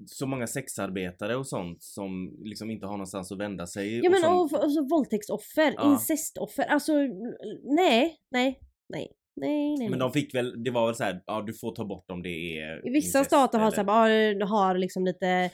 så 0.06 0.26
många 0.26 0.46
sexarbetare 0.46 1.36
och 1.36 1.46
sånt 1.46 1.82
som 1.82 2.38
liksom 2.44 2.70
inte 2.70 2.86
har 2.86 2.92
någonstans 2.92 3.32
att 3.32 3.38
vända 3.38 3.66
sig. 3.66 4.00
Ja 4.04 4.10
men 4.10 4.20
som, 4.20 4.34
och, 4.34 4.64
och 4.64 4.72
så 4.72 4.88
våldtäktsoffer, 4.88 5.74
Ja. 5.76 5.92
incestoffer, 5.92 6.64
alltså 6.64 6.92
nej, 7.62 8.16
nej, 8.30 8.60
nej, 8.88 9.12
nej, 9.36 9.76
nej. 9.78 9.88
Men 9.88 9.98
de 9.98 10.12
fick 10.12 10.34
väl, 10.34 10.64
det 10.64 10.70
var 10.70 10.86
väl 10.86 10.94
så 10.94 11.04
här, 11.04 11.22
ja 11.26 11.42
du 11.46 11.54
får 11.54 11.74
ta 11.74 11.84
bort 11.84 12.10
om 12.10 12.22
det 12.22 12.58
är 12.58 12.88
I 12.88 12.90
vissa 12.90 13.24
stater 13.24 13.58
har, 13.58 13.70
så 13.70 13.82
här, 13.82 14.46
har 14.46 14.78
liksom 14.78 15.04
lite 15.04 15.50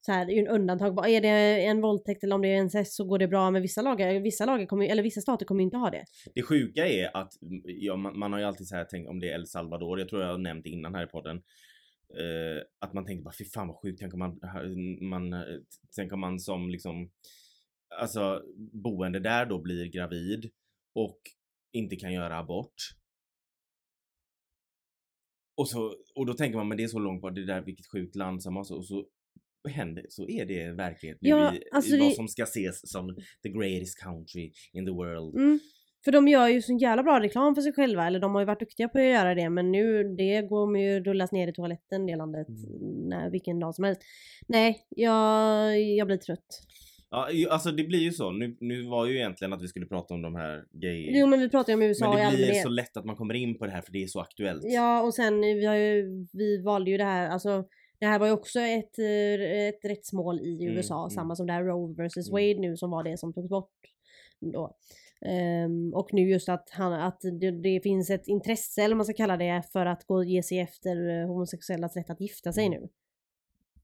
så 0.00 0.12
här, 0.12 0.30
en 0.30 0.48
undantag. 0.48 1.10
Är 1.10 1.20
det 1.20 1.64
en 1.64 1.80
våldtäkt 1.80 2.24
eller 2.24 2.34
om 2.34 2.42
det 2.42 2.48
är 2.48 2.56
incest 2.56 2.92
så 2.92 3.04
går 3.04 3.18
det 3.18 3.28
bra. 3.28 3.50
Men 3.50 3.62
vissa 3.62 3.82
lagar, 3.82 4.20
vissa 4.20 4.44
lagar 4.44 4.66
kommer, 4.66 4.86
eller 4.86 5.02
vissa 5.02 5.20
stater 5.20 5.46
kommer 5.46 5.62
inte 5.62 5.76
ha 5.76 5.90
det. 5.90 6.04
Det 6.34 6.42
sjuka 6.42 6.86
är 6.86 7.16
att, 7.16 7.32
ja, 7.64 7.96
man, 7.96 8.18
man 8.18 8.32
har 8.32 8.40
ju 8.40 8.46
alltid 8.46 8.68
så 8.68 8.76
här 8.76 8.84
tänkt 8.84 9.08
om 9.08 9.20
det 9.20 9.30
är 9.30 9.34
El 9.34 9.46
Salvador, 9.46 9.98
jag 9.98 10.08
tror 10.08 10.22
jag 10.22 10.30
har 10.30 10.38
nämnt 10.38 10.64
det 10.64 10.70
innan 10.70 10.94
här 10.94 11.04
i 11.04 11.06
podden. 11.06 11.42
Eh, 12.14 12.62
att 12.78 12.92
man 12.94 13.04
tänker 13.06 13.24
bara 13.24 13.34
fy 13.38 13.44
fan 13.44 13.68
vad 13.68 13.76
sjukt, 13.82 13.98
tänk 14.00 14.14
om 14.14 14.18
man, 14.18 14.40
man, 15.08 15.32
eh, 15.32 15.40
tänk 15.96 16.12
om 16.12 16.20
man 16.20 16.40
som 16.40 16.68
liksom, 16.70 17.10
alltså 18.00 18.42
boende 18.72 19.20
där 19.20 19.46
då 19.46 19.62
blir 19.62 19.86
gravid 19.86 20.50
och 20.94 21.20
inte 21.72 21.96
kan 21.96 22.12
göra 22.12 22.38
abort. 22.38 22.74
Och, 25.56 25.68
så, 25.68 25.94
och 26.14 26.26
då 26.26 26.34
tänker 26.34 26.56
man 26.58 26.68
men 26.68 26.76
det 26.76 26.84
är 26.84 26.88
så 26.88 26.98
långt 26.98 27.22
bort, 27.22 27.34
det 27.34 27.46
där 27.46 27.60
vilket 27.64 27.86
sjukt 27.86 28.16
land 28.16 28.42
som 28.42 28.56
har 28.56 28.64
så, 28.64 28.76
och 28.76 28.86
så 28.86 29.06
händer, 29.68 30.06
så 30.08 30.28
är 30.28 30.46
det 30.46 30.72
verklighet 30.72 31.18
nu 31.20 31.28
Ja, 31.28 31.54
i, 31.54 31.62
alltså 31.72 31.94
i 31.96 31.98
vad 31.98 32.08
det- 32.10 32.14
som 32.14 32.28
ska 32.28 32.42
ses 32.42 32.90
som 32.90 33.16
the 33.42 33.48
greatest 33.48 34.02
country 34.02 34.52
in 34.72 34.84
the 34.86 34.92
world. 34.92 35.34
Mm. 35.36 35.58
För 36.04 36.12
de 36.12 36.28
gör 36.28 36.48
ju 36.48 36.62
så 36.62 36.72
jävla 36.72 37.02
bra 37.02 37.20
reklam 37.20 37.54
för 37.54 37.62
sig 37.62 37.72
själva. 37.72 38.06
Eller 38.06 38.20
de 38.20 38.34
har 38.34 38.40
ju 38.40 38.46
varit 38.46 38.60
duktiga 38.60 38.88
på 38.88 38.98
att 38.98 39.04
göra 39.04 39.34
det. 39.34 39.50
Men 39.50 39.72
nu, 39.72 40.04
det 40.04 40.42
går 40.42 40.78
ju 40.78 41.00
rullas 41.00 41.32
ner 41.32 41.48
i 41.48 41.52
toaletten 41.52 42.06
det 42.06 42.16
landet. 42.16 42.48
Mm. 42.48 43.08
När, 43.08 43.30
vilken 43.30 43.60
dag 43.60 43.74
som 43.74 43.84
helst. 43.84 44.02
Nej, 44.46 44.86
jag, 44.88 45.80
jag 45.80 46.06
blir 46.06 46.16
trött. 46.16 46.62
Ja, 47.10 47.28
alltså 47.50 47.70
det 47.70 47.84
blir 47.84 47.98
ju 47.98 48.12
så. 48.12 48.30
Nu, 48.30 48.56
nu 48.60 48.82
var 48.82 49.06
ju 49.06 49.16
egentligen 49.16 49.52
att 49.52 49.62
vi 49.62 49.68
skulle 49.68 49.86
prata 49.86 50.14
om 50.14 50.22
de 50.22 50.34
här 50.34 50.64
gay... 50.72 51.10
Jo 51.18 51.26
men 51.26 51.40
vi 51.40 51.48
pratar 51.48 51.72
ju 51.72 51.74
om 51.74 51.82
USA 51.82 52.08
men 52.08 52.18
i 52.18 52.22
det 52.22 52.28
blir 52.30 52.44
allmänhet. 52.44 52.62
så 52.62 52.68
lätt 52.68 52.96
att 52.96 53.04
man 53.04 53.16
kommer 53.16 53.34
in 53.34 53.58
på 53.58 53.66
det 53.66 53.72
här 53.72 53.82
för 53.82 53.92
det 53.92 54.02
är 54.02 54.06
så 54.06 54.20
aktuellt. 54.20 54.62
Ja 54.64 55.02
och 55.02 55.14
sen 55.14 55.40
vi, 55.40 55.64
har 55.64 55.74
ju, 55.74 56.26
vi 56.32 56.62
valde 56.62 56.90
ju 56.90 56.96
det 56.96 57.04
här, 57.04 57.28
alltså 57.28 57.64
det 58.00 58.06
här 58.06 58.18
var 58.18 58.26
ju 58.26 58.32
också 58.32 58.60
ett, 58.60 58.98
eh, 58.98 59.68
ett 59.68 59.84
rättsmål 59.84 60.40
i 60.40 60.64
Mm, 60.64 60.76
USA, 60.76 61.00
mm. 61.00 61.10
samma 61.10 61.36
som 61.36 61.46
det 61.46 61.52
här 61.52 61.64
Roe 61.64 61.92
vs 61.92 62.16
Mm. 62.16 62.32
Wade 62.32 62.68
nu 62.68 62.76
som 62.76 62.90
var 62.90 63.04
det 63.04 63.18
som 63.18 63.32
togs 63.32 63.48
bort 63.48 63.70
då. 64.40 64.76
Ehm, 65.26 65.94
och 65.94 66.08
nu 66.14 66.30
just 66.30 66.48
att, 66.48 66.70
han, 66.70 66.92
att 66.92 67.20
det, 67.40 67.50
det 67.50 67.80
finns 67.82 68.10
ett 68.10 68.28
intresse, 68.28 68.82
eller 68.82 68.94
vad 68.94 68.96
man 68.96 69.04
ska 69.04 69.14
kalla 69.14 69.36
det, 69.36 69.62
för 69.72 69.86
att 69.86 70.04
gå 70.06 70.24
ge 70.24 70.42
sig 70.42 70.58
efter 70.58 71.20
eh, 71.22 71.26
homosexuellas 71.26 71.96
rätt 71.96 72.10
att 72.10 72.20
gifta 72.20 72.52
sig 72.52 72.68
nu. 72.68 72.88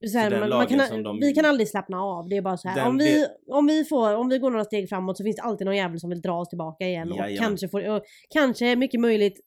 Så 0.07 0.17
här, 0.17 0.29
den 0.29 0.39
man, 0.39 0.49
man 0.49 0.67
kan, 0.67 1.03
de- 1.03 1.19
Vi 1.19 1.33
kan 1.33 1.45
aldrig 1.45 1.67
slappna 1.69 2.01
av, 2.03 2.29
det 2.29 2.37
är 2.37 2.41
bara 2.41 2.57
så 2.57 2.67
här. 2.67 2.75
Den- 2.75 2.87
om, 2.87 2.97
vi, 2.97 3.13
det- 3.15 3.37
om, 3.53 3.67
vi 3.67 3.83
får, 3.85 4.15
om 4.15 4.29
vi 4.29 4.39
går 4.39 4.51
några 4.51 4.65
steg 4.65 4.89
framåt 4.89 5.17
så 5.17 5.23
finns 5.23 5.35
det 5.35 5.41
alltid 5.41 5.65
någon 5.65 5.75
jävel 5.75 5.99
som 5.99 6.09
vill 6.09 6.21
dra 6.21 6.39
oss 6.39 6.49
tillbaka 6.49 6.87
igen. 6.87 7.11
Och 7.11 7.17
kanske, 7.39 7.69
får, 7.69 7.89
och 7.89 8.01
kanske 8.29 8.75
mycket 8.75 8.99
möjligt 8.99 9.39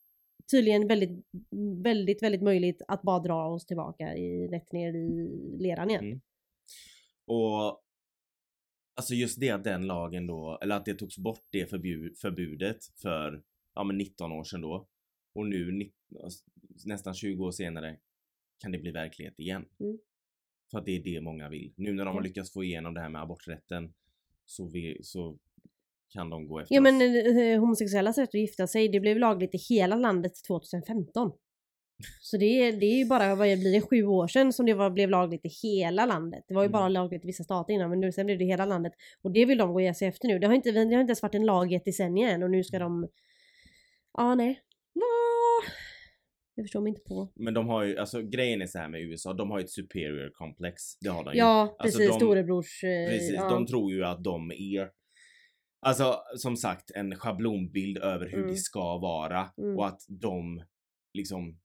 tydligen 0.50 0.88
väldigt, 0.88 1.10
väldigt, 1.82 2.22
väldigt 2.22 2.42
möjligt 2.42 2.82
att 2.88 3.02
bara 3.02 3.18
dra 3.18 3.46
oss 3.48 3.66
tillbaka 3.66 4.16
i, 4.16 4.48
rätt 4.48 4.72
ner 4.72 4.94
i 4.94 5.28
leran 5.58 5.90
igen. 5.90 6.04
Mm. 6.04 6.20
Och 7.26 7.80
alltså 8.98 9.14
just 9.14 9.40
det 9.40 9.50
att 9.50 9.64
den 9.64 9.86
lagen 9.86 10.26
då, 10.26 10.58
eller 10.62 10.76
att 10.76 10.84
det 10.84 10.94
togs 10.94 11.18
bort 11.18 11.44
det 11.50 11.70
förbud, 11.70 12.18
förbudet 12.18 12.78
för 13.02 13.42
ja, 13.74 13.84
men 13.84 13.98
19 13.98 14.32
år 14.32 14.44
sedan 14.44 14.60
då. 14.60 14.88
Och 15.34 15.46
nu 15.46 15.90
alltså, 16.22 16.44
nästan 16.84 17.14
20 17.14 17.44
år 17.44 17.50
senare 17.50 17.96
kan 18.58 18.72
det 18.72 18.78
bli 18.78 18.90
verklighet 18.90 19.38
igen. 19.38 19.64
Mm. 19.80 19.98
För 20.70 20.78
att 20.78 20.84
det 20.86 20.96
är 20.96 21.02
det 21.02 21.20
många 21.20 21.48
vill. 21.48 21.72
Nu 21.76 21.92
när 21.92 22.04
de 22.04 22.14
har 22.14 22.22
lyckats 22.22 22.52
få 22.52 22.64
igenom 22.64 22.94
det 22.94 23.00
här 23.00 23.08
med 23.08 23.22
aborträtten 23.22 23.94
så, 24.44 24.68
vi, 24.68 24.98
så 25.02 25.38
kan 26.08 26.30
de 26.30 26.48
gå 26.48 26.58
efter 26.60 26.74
Ja 26.74 26.80
men 26.80 26.94
oss. 26.96 27.36
eh, 27.36 27.60
homosexuellas 27.60 28.18
rätt 28.18 28.28
att 28.28 28.34
gifta 28.34 28.66
sig, 28.66 28.88
det 28.88 29.00
blev 29.00 29.18
lagligt 29.18 29.54
i 29.54 29.58
hela 29.58 29.96
landet 29.96 30.32
2015. 30.46 31.32
Så 32.20 32.36
det 32.36 32.44
är, 32.46 32.72
det 32.72 32.86
är 32.86 32.98
ju 32.98 33.04
bara, 33.04 33.34
vad 33.34 33.38
blir 33.58 33.72
det, 33.72 33.80
sju 33.80 34.02
år 34.06 34.26
sedan 34.28 34.52
som 34.52 34.66
det 34.66 34.74
var, 34.74 34.90
blev 34.90 35.10
lagligt 35.10 35.44
i 35.44 35.48
hela 35.48 36.06
landet. 36.06 36.44
Det 36.48 36.54
var 36.54 36.62
ju 36.62 36.66
Mm. 36.66 36.72
bara 36.72 36.88
lagligt 36.88 37.24
i 37.24 37.26
vissa 37.26 37.44
stater 37.44 37.72
innan 37.74 37.90
men 37.90 38.00
nu 38.00 38.12
sen 38.12 38.26
blev 38.26 38.38
det 38.38 38.44
hela 38.44 38.64
landet. 38.66 38.92
Och 39.22 39.32
det 39.32 39.44
vill 39.44 39.58
de 39.58 39.68
gå 39.68 39.74
och 39.74 39.82
ge 39.82 39.94
sig 39.94 40.08
efter 40.08 40.28
nu. 40.28 40.38
Det 40.38 40.46
har 40.46 40.54
inte, 40.54 40.70
det 40.70 40.78
har 40.78 40.84
inte 40.84 40.94
ens 40.94 41.22
varit 41.22 41.34
en 41.34 41.46
lag 41.46 41.72
i 41.72 41.74
ett 41.74 41.84
decennium 41.84 42.28
än 42.28 42.42
och 42.42 42.50
nu 42.50 42.64
ska 42.64 42.78
de... 42.78 43.08
Ja 44.18 44.34
nej. 44.34 44.60
Va? 44.94 45.02
Jag 46.54 46.64
förstår 46.64 46.80
mig 46.80 46.88
inte 46.90 47.00
på. 47.02 47.32
Men 47.34 47.54
de 47.54 47.68
har 47.68 47.82
ju, 47.84 47.98
alltså 47.98 48.22
grejen 48.22 48.62
är 48.62 48.66
så 48.66 48.78
här 48.78 48.88
med 48.88 49.00
USA, 49.02 49.32
de 49.32 49.50
har 49.50 49.58
ju 49.58 49.64
ett 49.64 49.70
superior 49.70 50.30
complex. 50.34 50.82
Det 51.00 51.08
har 51.08 51.24
de 51.24 51.32
ju. 51.32 51.38
Ja 51.38 51.76
Alltså, 51.78 51.98
precis, 51.98 52.12
de- 52.12 52.16
storebrors... 52.26 52.84
eh, 52.84 53.08
Precis, 53.10 53.34
ja. 53.36 53.48
de 53.50 53.66
tror 53.66 53.92
ju 53.92 54.04
att 54.04 54.24
de 54.24 54.50
är 54.52 54.90
Alltså 55.80 56.14
som 56.36 56.56
sagt 56.56 56.90
en 56.90 57.14
schablonbild 57.16 57.98
över 57.98 58.26
hur 58.26 58.38
Mm. 58.38 58.50
det 58.50 58.56
ska 58.56 58.98
vara 58.98 59.48
Mm. 59.58 59.76
och 59.78 59.86
att 59.86 60.00
de 60.08 60.62
liksom 61.14 61.58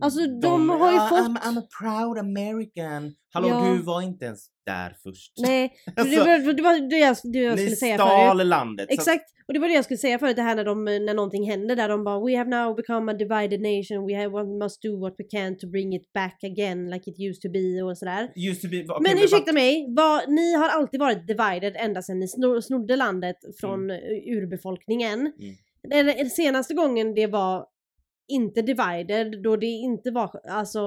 Alltså, 0.00 0.20
de 0.42 0.68
har 0.68 0.92
ju 0.92 0.98
"Ah, 0.98 1.08
fått- 1.08 1.18
I'm, 1.18 1.36
I'm 1.38 1.58
a 1.58 1.62
proud 1.80 2.18
American. 2.18 3.14
Hallå 3.32 3.48
Ja. 3.48 3.72
du 3.72 3.82
var 3.82 4.02
inte 4.02 4.24
ens 4.24 4.46
där 4.66 4.96
först. 5.02 5.32
Nej, 5.38 5.72
Alltså, 5.96 6.14
det, 6.14 6.20
var, 6.24 6.52
det 6.54 6.62
var 6.62 6.90
det 6.90 6.96
jag, 6.98 7.16
det 7.32 7.38
jag 7.38 7.54
Ni 7.56 7.62
skulle 7.62 7.76
säga 7.76 7.98
förut. 7.98 8.08
stal 8.08 8.48
landet. 8.48 8.86
så 8.88 8.94
Exakt, 8.94 9.24
och 9.46 9.54
det 9.54 9.60
var 9.60 9.68
det 9.68 9.74
jag 9.74 9.84
skulle 9.84 9.98
säga 9.98 10.18
förut, 10.18 10.36
det 10.36 10.42
här 10.42 10.54
när, 10.56 10.64
de, 10.64 10.84
när 10.84 11.14
någonting 11.14 11.50
händer 11.50 11.76
där 11.76 11.88
de 11.88 12.04
bara 12.04 12.20
We 12.26 12.36
have 12.36 12.50
now 12.50 12.76
become 12.76 13.12
a 13.12 13.14
divided 13.14 13.60
nation, 13.60 14.06
we 14.06 14.14
have, 14.16 14.28
we 14.28 14.44
must 14.64 14.82
do 14.82 15.00
what 15.00 15.14
we 15.18 15.24
can 15.24 15.58
to 15.58 15.66
bring 15.66 15.94
it 15.94 16.12
back 16.12 16.44
again 16.44 16.90
like 16.90 17.10
it 17.10 17.18
used 17.20 17.40
to 17.42 17.48
be 17.50 17.82
och 17.82 17.98
sådär. 17.98 18.32
Just 18.36 18.62
det, 18.62 18.68
vi- 18.68 18.86
okej, 18.88 19.14
men 19.14 19.24
ursäkta 19.24 19.52
mig, 19.52 19.86
vad, 19.96 20.28
ni 20.28 20.54
har 20.54 20.68
alltid 20.68 21.00
varit 21.00 21.26
divided 21.26 21.76
ända 21.76 22.02
sedan 22.02 22.18
ni 22.20 22.28
snor, 22.28 22.60
snodde 22.60 22.96
landet 22.96 23.36
från 23.60 23.90
eh, 23.90 23.96
urbefolkningen. 24.36 25.20
Mm. 25.20 25.54
Den 26.16 26.30
senaste 26.30 26.74
gången 26.74 27.14
det 27.14 27.26
var 27.26 27.66
inte 28.28 28.62
divided, 28.62 29.42
då 29.42 29.56
det 29.56 29.66
inte 29.66 30.10
var 30.10 30.40
alltså 30.48 30.80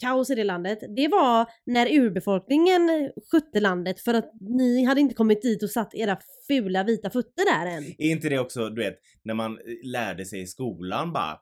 kaos 0.00 0.30
i 0.30 0.34
det 0.34 0.44
landet, 0.44 0.78
det 0.96 1.08
var 1.08 1.46
när 1.66 1.92
urbefolkningen 1.92 3.10
skötte 3.30 3.60
landet 3.60 4.00
för 4.00 4.14
att 4.14 4.32
ni 4.40 4.84
hade 4.84 5.00
inte 5.00 5.14
kommit 5.14 5.42
dit 5.42 5.62
och 5.62 5.70
satt 5.70 5.94
era 5.94 6.18
fula 6.48 6.84
vita 6.84 7.10
fötter 7.10 7.44
där 7.44 7.76
än. 7.76 7.84
Är 7.98 8.10
inte 8.10 8.28
det 8.28 8.38
också, 8.38 8.68
du 8.68 8.82
vet, 8.82 8.98
när 9.22 9.34
man 9.34 9.52
eh, 9.52 9.90
lärde 9.90 10.24
sig 10.24 10.40
i 10.40 10.46
skolan 10.46 11.12
bara 11.12 11.38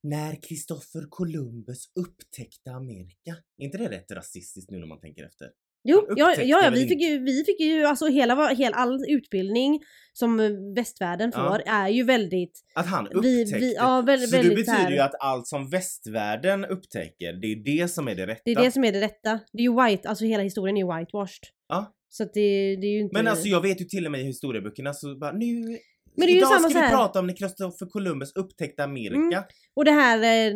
när 0.00 0.42
Kristoffer 0.42 1.06
Columbus 1.10 1.92
upptäckte 1.94 2.70
Amerika. 2.70 3.36
Är 3.58 3.64
inte 3.64 3.78
det 3.78 3.88
rätt 3.88 4.10
rasistiskt 4.10 4.70
nu 4.70 4.78
när 4.78 4.86
man 4.86 5.00
tänker 5.00 5.24
efter? 5.24 5.50
Jo, 5.84 6.06
ja, 6.16 6.34
ja, 6.38 6.42
ja 6.62 6.70
vi, 6.74 6.86
fick 6.88 7.00
ju, 7.02 7.18
vi 7.24 7.44
fick 7.44 7.60
ju 7.60 7.84
alltså 7.84 8.06
hela, 8.06 8.48
hela 8.48 8.76
all 8.76 9.04
utbildning 9.08 9.80
som 10.12 10.40
eh, 10.40 10.50
västvärlden 10.76 11.32
Ja. 11.34 11.48
får 11.48 11.62
är 11.66 11.88
ju 11.88 12.02
väldigt, 12.04 12.60
Att 12.74 12.86
han 12.86 13.08
vi, 13.22 13.42
upptäckte. 13.42 13.58
vi, 13.66 13.74
ja 13.74 14.02
väldigt, 14.06 14.30
så 14.30 14.36
det 14.36 14.48
betyder 14.48 14.72
här- 14.72 14.90
ju 14.90 14.98
att 14.98 15.14
allt 15.20 15.46
som 15.46 15.70
västvärlden 15.70 16.64
upptäcker, 16.64 17.32
det 17.32 17.46
är 17.46 17.80
det 17.80 17.88
som 17.88 18.08
är 18.08 18.14
det 18.14 18.26
rätta. 18.26 18.40
Det 18.44 18.50
är 18.50 18.62
det 18.62 18.70
som 18.70 18.84
är 18.84 18.92
det 18.92 19.00
rätta. 19.00 19.40
Det 19.52 19.58
är 19.58 19.62
ju 19.62 19.84
white, 19.84 20.08
alltså 20.08 20.24
hela 20.24 20.42
historien 20.42 20.76
är 20.76 20.80
ju 20.80 20.98
whitewashed. 20.98 21.42
Ja. 21.68 21.94
Så 22.08 22.22
att 22.22 22.34
det, 22.34 22.76
det 22.76 22.86
är 22.86 22.92
ju 22.92 23.00
inte... 23.00 23.16
Men 23.16 23.26
alltså 23.28 23.48
jag 23.48 23.60
vet 23.60 23.80
ju 23.80 23.84
till 23.84 24.06
och 24.06 24.12
med 24.12 24.20
i 24.20 24.24
historieböckerna 24.24 24.92
så 24.94 25.18
bara 25.18 25.32
nu... 25.32 25.78
Men 26.16 26.26
det 26.26 26.32
är 26.32 26.34
ju 26.34 26.36
idag 26.38 26.48
samma 26.48 26.70
ska 26.70 26.80
vi 26.80 26.88
prata 26.88 27.18
om 27.18 27.26
när 27.26 27.36
Kristoffer 27.36 27.86
Columbus 27.86 28.32
upptäckte 28.34 28.84
Amerika. 28.84 29.16
Mm. 29.36 29.44
Och 29.76 29.84
det 29.84 29.90
här 29.90 30.16
eh, 30.18 30.54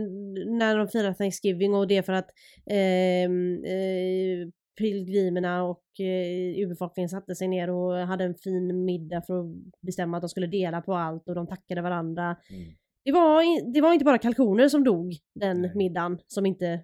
när 0.59 0.79
de 0.79 0.89
firar 0.89 1.13
Thanksgiving 1.15 1.75
och 1.75 1.89
det 1.89 2.03
för 2.07 2.13
att 2.13 2.29
ehm, 2.71 3.65
eh, 3.65 4.49
pilgrimerna 4.79 5.63
och 5.63 6.01
eh, 6.01 6.59
urbefolkningen 6.65 7.09
satte 7.09 7.35
sig 7.35 7.49
ner 7.49 7.71
och 7.71 7.95
hade 7.95 8.25
en 8.25 8.35
fin 8.35 8.85
middag 8.85 9.23
för 9.27 9.41
att 9.41 9.81
bestämma 9.81 10.17
att 10.17 10.23
de 10.23 10.29
skulle 10.29 10.47
dela 10.47 10.81
på 10.81 10.95
allt 10.95 11.29
och 11.29 11.35
de 11.35 11.47
tackade 11.47 11.83
varandra. 11.83 12.37
Mm. 12.51 12.75
Det 13.05 13.13
var, 13.13 13.73
det 13.73 13.81
var 13.81 13.93
inte 13.93 14.05
bara 14.05 14.19
kalkoner 14.19 14.69
som 14.69 14.85
dog 14.85 15.17
den 15.35 15.63
Nej. 15.63 15.73
middagen 15.75 16.19
som 16.27 16.47
inte 16.47 16.81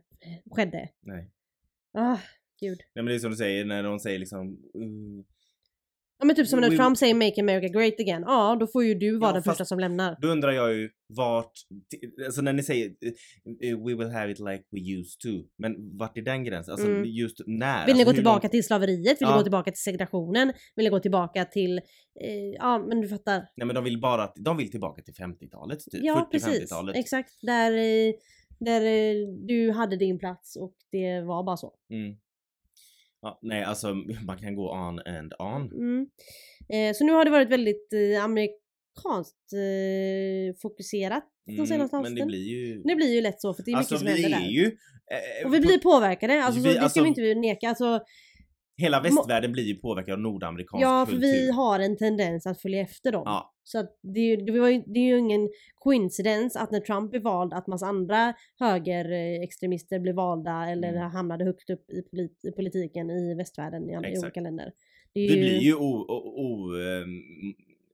skedde. 0.51 0.89
Nej. 1.01 1.31
Ah, 1.93 2.19
gud. 2.61 2.79
Nej 2.95 3.05
men 3.05 3.07
det 3.07 3.15
är 3.15 3.19
som 3.19 3.31
du 3.31 3.37
säger 3.37 3.65
när 3.65 3.83
de 3.83 3.99
säger 3.99 4.19
liksom 4.19 4.49
uh, 4.77 5.25
Ja 6.19 6.25
men 6.27 6.37
typ 6.37 6.47
som 6.47 6.61
när 6.61 6.71
We- 6.71 6.77
Trump 6.77 6.99
säger 6.99 7.15
“Make 7.15 7.41
America 7.41 7.69
Great 7.79 8.01
Again”. 8.01 8.23
Ja, 8.27 8.57
då 8.61 8.67
får 8.67 8.85
ju 8.85 8.95
du 8.95 9.19
vara 9.19 9.31
Ja, 9.31 9.35
den 9.35 9.43
första 9.43 9.65
som 9.65 9.79
lämnar. 9.79 10.17
Då 10.23 10.29
undrar 10.29 10.53
jag 10.53 10.75
ju 10.75 10.91
vart, 11.09 11.53
alltså 12.27 12.43
när 12.43 12.53
ni 12.53 12.63
säger 12.63 12.87
eh, 12.87 13.71
eh, 13.71 13.79
we 13.85 13.95
will 13.95 14.11
have 14.11 14.31
it 14.33 14.39
like 14.39 14.65
we 14.71 14.81
used 14.81 15.21
to. 15.21 15.49
Men 15.59 15.97
vart 15.99 16.19
är 16.19 16.23
den 16.23 16.45
gränsen? 16.45 16.73
Alltså 16.73 16.87
Mm. 16.87 17.05
just 17.05 17.37
när? 17.47 17.87
Vill 17.87 17.95
ni 17.95 18.01
alltså, 18.01 18.13
gå 18.13 18.15
tillbaka 18.17 18.41
långt- 18.47 18.51
till 18.53 18.65
slaveriet? 18.65 19.21
Vill 19.21 19.29
ni 19.29 19.33
Ja. 19.33 19.37
gå 19.37 19.43
tillbaka 19.43 19.71
till 19.71 19.81
segregationen? 19.83 20.53
Vill 20.77 20.85
ni 20.85 20.91
gå 20.91 21.01
tillbaka 21.01 21.45
till... 21.45 21.79
Eh, 22.21 22.35
ja 22.59 22.79
men 22.89 23.01
du 23.01 23.09
fattar. 23.09 23.39
Nej 23.57 23.67
men 23.67 23.75
de 23.75 23.85
vill 23.85 24.01
bara, 24.01 24.33
de 24.37 24.57
vill 24.57 24.71
tillbaka 24.71 25.03
till 25.03 25.15
50-talet 25.15 25.79
typ. 25.79 26.01
Ja 26.05 26.29
precis. 26.33 26.49
40-50-talet. 26.73 26.97
Exakt. 26.97 27.31
Där, 27.43 27.73
eh, 27.73 28.13
där 28.61 28.81
du 29.47 29.71
hade 29.73 29.97
din 29.97 30.19
plats 30.19 30.57
och 30.57 30.75
det 30.93 31.21
var 31.21 31.45
bara 31.45 31.57
så. 31.57 31.75
Mm. 31.91 32.17
Ja, 33.25 33.39
nej 33.43 33.63
alltså 33.65 33.95
man 34.27 34.39
kan 34.39 34.55
gå 34.55 34.73
on 34.73 34.99
and 34.99 35.33
on. 35.39 35.63
Mm. 35.73 36.07
Eh, 36.73 36.95
så 36.95 37.05
nu 37.05 37.13
har 37.13 37.25
det 37.25 37.31
varit 37.31 37.49
väldigt 37.51 37.93
eh, 37.93 38.25
amerikanskt 38.25 39.53
eh, 39.53 40.55
fokuserat 40.63 41.25
de 41.47 41.67
senaste 41.67 41.73
Mm, 41.75 41.89
men 41.91 42.01
avsnitten. 42.01 42.15
det 42.15 42.27
blir 42.27 42.49
ju... 42.49 42.83
Det 42.83 42.95
blir 42.97 43.15
ju 43.15 43.21
lätt 43.21 43.41
så 43.41 43.55
för 43.55 43.63
det 43.63 43.71
är 43.71 43.77
alltså 43.77 43.95
mycket 43.95 44.07
som 44.09 44.17
vi 44.17 44.23
händer 44.23 44.39
är 44.39 44.43
där. 44.43 44.51
ju... 44.51 44.65
eh, 44.67 45.47
Och 45.47 45.55
vi 45.55 45.61
på- 45.61 45.67
blir 45.67 45.79
påverkade, 45.79 46.43
alltså, 46.45 46.61
Vi- 46.61 46.67
så 46.69 46.73
det 46.75 46.81
alltså- 46.81 46.91
ska 46.91 47.03
vi 47.03 47.09
inte 47.09 47.35
neka. 47.35 47.69
Alltså, 47.69 48.01
Hela 48.77 49.01
västvärlden 49.03 49.53
blir 49.53 49.65
ju 49.65 49.75
påverkad 49.77 50.13
av 50.15 50.21
nordamerikansk 50.21 50.85
ja, 50.85 51.07
för 51.07 51.13
kultur. 51.13 51.29
vi 51.33 51.51
har 51.51 51.81
en 51.81 51.97
tendens 51.97 52.47
att 52.47 52.61
följa 52.63 52.81
efter 52.81 53.13
dem. 53.13 53.23
Ja, 53.27 53.54
Så 53.67 53.79
att 53.79 53.99
det, 54.03 54.21
är 54.21 54.37
det, 54.37 54.61
var 54.61 54.69
ju, 54.69 54.83
det 54.87 54.99
är 55.01 55.05
ju 55.05 55.19
ingen 55.19 55.51
coincidence 55.79 56.59
att 56.59 56.71
när 56.71 56.81
Trump 56.81 57.11
blev 57.11 57.23
vald 57.23 57.53
att 57.53 57.67
massa 57.67 57.87
andra 57.87 58.35
högerextremister 58.59 59.99
blev 59.99 60.15
valda 60.15 60.69
eller 60.71 60.89
Mm. 60.89 61.11
hamnade 61.11 61.45
högt 61.45 61.71
upp 61.71 61.91
i, 61.91 62.03
polit, 62.03 62.45
i 62.45 62.51
politiken 62.53 63.11
i 63.11 63.35
västvärlden 63.35 63.91
i, 63.91 63.95
andra- 63.95 64.11
i 64.11 64.19
olika 64.19 64.41
länder. 64.41 64.73
Det 65.13 65.21
är 65.21 65.29
ju, 65.29 65.37
blir 65.37 65.59
ju 65.61 65.75
o, 65.75 66.05
o, 66.09 66.15
o, 66.37 66.75
ehm, 66.81 67.23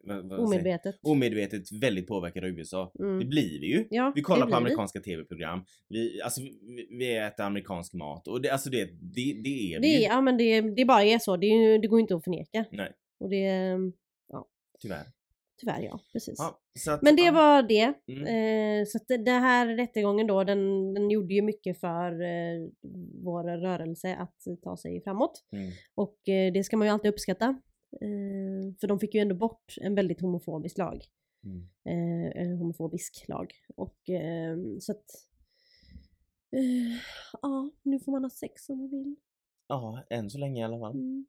vad- 0.04 0.28
vad 0.28 0.40
omedvetet. 0.40 0.98
omedvetet 1.02 1.72
väldigt 1.72 2.06
påverkade 2.06 2.46
av 2.46 2.52
USA. 2.58 2.92
Mm. 2.98 3.18
Det 3.18 3.24
blir 3.24 3.60
vi 3.60 3.66
ju. 3.66 3.86
Ja, 3.90 4.12
Vi 4.14 4.20
det 4.20 4.24
kollar 4.24 4.40
på 4.40 4.46
blir 4.46 4.56
amerikanska 4.56 5.00
tv-program. 5.00 5.60
Vi, 5.88 6.20
alltså, 6.22 6.40
vi, 6.42 6.86
vi 6.90 7.16
äter 7.16 7.44
amerikansk 7.44 7.94
mat 7.94 8.28
och 8.28 8.40
det, 8.42 8.50
alltså 8.50 8.70
det, 8.70 8.84
det, 8.84 9.40
det 9.44 9.74
är 9.74 9.80
vi 9.80 9.88
Det, 9.98 10.04
är, 10.04 10.08
ja 10.08 10.20
men 10.20 10.36
det, 10.36 10.60
det 10.60 10.84
bara 10.84 11.04
är 11.04 11.18
så, 11.18 11.36
det, 11.36 11.46
är, 11.46 11.78
det 11.78 11.88
går 11.88 12.00
inte 12.00 12.16
att 12.16 12.24
förneka. 12.24 12.64
Nej, 12.70 12.92
Och 13.18 13.28
det, 13.30 13.76
tyvärr. 14.82 15.04
Tyvärr 15.60 15.80
ja, 15.80 16.00
precis. 16.12 16.34
Ja, 16.38 16.60
att, 16.92 17.02
Men 17.02 17.16
det 17.16 17.22
ja. 17.22 17.32
var 17.32 17.62
det. 17.62 17.94
Mm. 18.06 18.26
Eh, 18.26 18.86
så 18.86 18.98
att 18.98 19.08
det, 19.08 19.16
det 19.16 19.30
här 19.30 19.66
rättegången 19.66 20.26
då, 20.26 20.44
den, 20.44 20.94
den 20.94 21.10
gjorde 21.10 21.34
ju 21.34 21.42
mycket 21.42 21.80
för 21.80 22.22
eh, 22.22 22.68
vår 23.24 23.44
rörelse 23.44 24.16
att 24.16 24.62
ta 24.62 24.76
sig 24.76 25.02
framåt. 25.02 25.44
Mm. 25.52 25.70
Och 25.94 26.28
eh, 26.28 26.52
det 26.52 26.64
ska 26.64 26.76
man 26.76 26.86
ju 26.86 26.92
alltid 26.92 27.10
uppskatta. 27.10 27.46
Eh, 27.92 28.74
för 28.80 28.86
de 28.86 29.00
fick 29.00 29.14
ju 29.14 29.20
ändå 29.20 29.34
bort 29.34 29.74
en 29.80 29.94
väldigt 29.94 30.20
homofobisk 30.20 30.78
lag. 30.78 31.04
Mm. 31.44 32.32
Eh, 32.36 32.58
homofobisk 32.58 33.24
lag. 33.28 33.52
Och 33.76 34.10
eh, 34.10 34.56
så 34.80 34.92
att... 34.92 35.04
Ja, 37.42 37.70
nu 37.82 38.00
får 38.00 38.12
man 38.12 38.24
ha 38.24 38.30
sex 38.30 38.68
om 38.68 38.78
man 38.78 38.90
vill. 38.90 39.16
Ja, 39.68 40.02
än 40.10 40.30
så 40.30 40.38
länge 40.38 40.60
i 40.60 40.64
alla 40.64 40.78
fall. 40.78 40.94
Mm. 40.94 41.26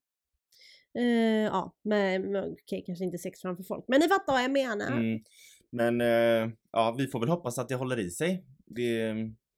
Eh, 1.00 1.04
ja, 1.46 1.76
men 1.82 2.36
okej, 2.36 2.84
kanske 2.86 3.06
inte 3.06 3.18
sex 3.18 3.42
framför 3.42 3.64
folk. 3.64 3.86
Men 3.88 4.00
ni 4.00 4.08
fattar 4.08 4.34
vad 4.34 4.44
jag 4.44 4.52
menar. 4.52 4.92
Mm. 4.92 5.22
Men 5.70 6.02
eh, 6.02 6.54
ja, 6.72 6.96
vi 6.98 7.08
får 7.08 7.20
väl 7.20 7.30
hoppas 7.30 7.58
att 7.60 7.70
det 7.70 7.76
håller 7.76 8.00
i 8.00 8.10
sig. 8.10 8.46
Det, 8.66 9.14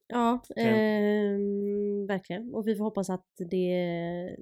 Ja, 0.07 0.43
Kan- 0.55 0.65
ehm, 0.65 2.07
verkligen. 2.07 2.53
Och 2.53 2.67
vi 2.67 2.75
får 2.75 2.83
hoppas 2.83 3.09
att 3.09 3.25
det... 3.49 4.35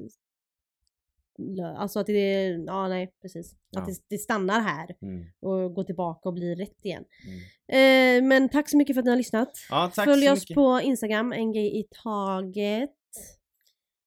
Alltså 1.77 1.99
att 1.99 2.05
det... 2.07 2.47
Ja, 2.47 2.87
nej, 2.87 3.13
precis. 3.21 3.53
Att 3.53 3.57
Ja. 3.69 3.81
det, 3.85 3.93
det 4.07 4.17
stannar 4.17 4.59
här 4.61 4.95
mm. 5.01 5.25
och 5.39 5.73
går 5.73 5.83
tillbaka 5.83 6.29
och 6.29 6.33
blir 6.33 6.55
rätt 6.55 6.85
igen. 6.85 7.03
Mm. 7.27 8.23
Eh, 8.23 8.27
men 8.27 8.49
tack 8.49 8.69
så 8.69 8.77
mycket 8.77 8.95
för 8.95 8.99
att 8.99 9.05
ni 9.05 9.11
har 9.11 9.17
lyssnat. 9.17 9.51
Ja, 9.69 9.91
Följ 9.95 10.29
oss 10.29 10.39
mycket. 10.41 10.55
på 10.55 10.79
Instagram, 10.83 11.33
en 11.33 11.51
grej 11.51 11.79
i 11.79 11.83
taget. 12.03 12.89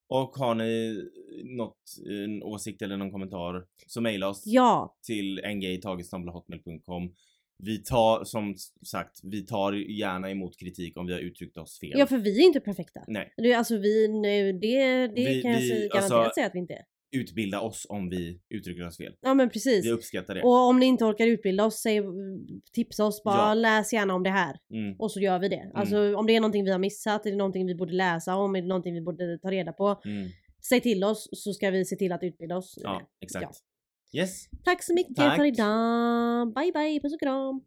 Och 0.09 0.31
har 0.37 0.55
ni 0.55 1.03
något, 1.45 1.83
en 2.25 2.43
åsikt 2.43 2.83
eller 2.83 2.97
någon 2.97 3.11
kommentar 3.11 3.65
så 3.87 4.01
mejla 4.01 4.29
oss 4.29 4.43
Ja, 4.47 4.97
till 5.07 5.41
ngtaget.hotmail.com 5.55 7.15
Vi 7.59 7.79
tar 7.83 8.25
som 8.25 8.55
sagt, 8.87 9.21
vi 9.23 9.47
tar 9.47 9.73
gärna 9.73 10.31
emot 10.31 10.57
kritik 10.59 10.97
om 10.99 11.07
vi 11.07 11.13
har 11.13 11.21
uttryckt 11.21 11.57
oss 11.57 11.79
fel. 11.81 11.93
ja 11.95 12.07
för 12.07 12.19
vi 12.19 12.39
är 12.43 12.47
inte 12.47 12.61
perfekta. 12.61 13.05
Nej, 13.09 13.35
Det, 13.37 13.55
alltså 13.55 13.79
vi, 13.79 14.09
nej, 14.09 14.53
det, 14.53 15.07
det 15.07 15.13
Vi- 15.15 15.43
kan 15.43 15.53
jag 15.53 15.61
vi- 15.61 15.69
garanterat 15.69 15.95
alltså- 16.13 16.31
säga 16.35 16.47
att 16.47 16.55
vi 16.55 16.59
inte 16.59 16.75
är. 16.75 16.85
Utbilda 17.15 17.61
oss 17.61 17.87
om 17.89 18.09
vi 18.11 18.41
uttrycker 18.51 18.87
oss 18.87 18.97
fel. 18.97 19.15
Ja 19.21 19.35
men 19.35 19.51
precis. 19.51 19.85
Vi 19.87 19.91
uppskattar 19.91 20.35
det. 20.35 20.43
Och 20.43 20.69
om 20.69 20.79
ni 20.79 20.87
inte 20.87 21.05
orkar 21.05 21.27
utbilda 21.27 21.65
oss, 21.65 21.75
säg, 21.81 22.01
tipsa 22.73 23.05
oss 23.05 23.23
bara, 23.25 23.37
Ja. 23.49 23.55
läs 23.55 23.93
gärna 23.93 24.15
om 24.15 24.23
det 24.23 24.31
här. 24.31 24.57
Mm. 24.75 24.97
Och 25.01 25.11
så 25.13 25.21
gör 25.21 25.39
vi 25.39 25.49
det. 25.49 25.71
Alltså 25.75 26.17
om 26.17 26.27
det 26.27 26.37
är 26.37 26.41
någonting 26.41 26.65
vi 26.65 26.71
har 26.71 26.79
missat, 26.79 27.27
är 27.27 27.31
det 27.31 27.37
någonting 27.37 27.67
vi 27.67 27.75
borde 27.75 27.93
läsa 27.93 28.37
om, 28.37 28.57
är 28.57 28.63
det 28.63 28.69
någonting 28.69 28.95
vi 28.95 29.01
borde 29.01 29.39
ta 29.39 29.51
reda 29.51 29.73
på. 29.73 30.01
Mm. 30.05 30.29
Säg 30.69 30.81
till 30.81 31.05
oss 31.05 31.29
så 31.33 31.53
ska 31.53 31.71
vi 31.71 31.85
se 31.85 31.97
till 31.97 32.13
att 32.13 32.23
utbilda 32.23 32.57
oss. 32.57 32.79
Ja, 32.83 33.03
exakt. 33.21 33.47
Ja. 34.11 34.21
Yes. 34.21 34.45
Tack 34.65 34.83
så 34.83 34.95
mycket 34.95 35.17
Tack. 35.17 35.37
för 35.37 35.45
idag. 35.45 36.55
Bye 36.55 36.73
bye, 36.73 37.01
puss 37.01 37.15
och 37.15 37.21
kram. 37.21 37.65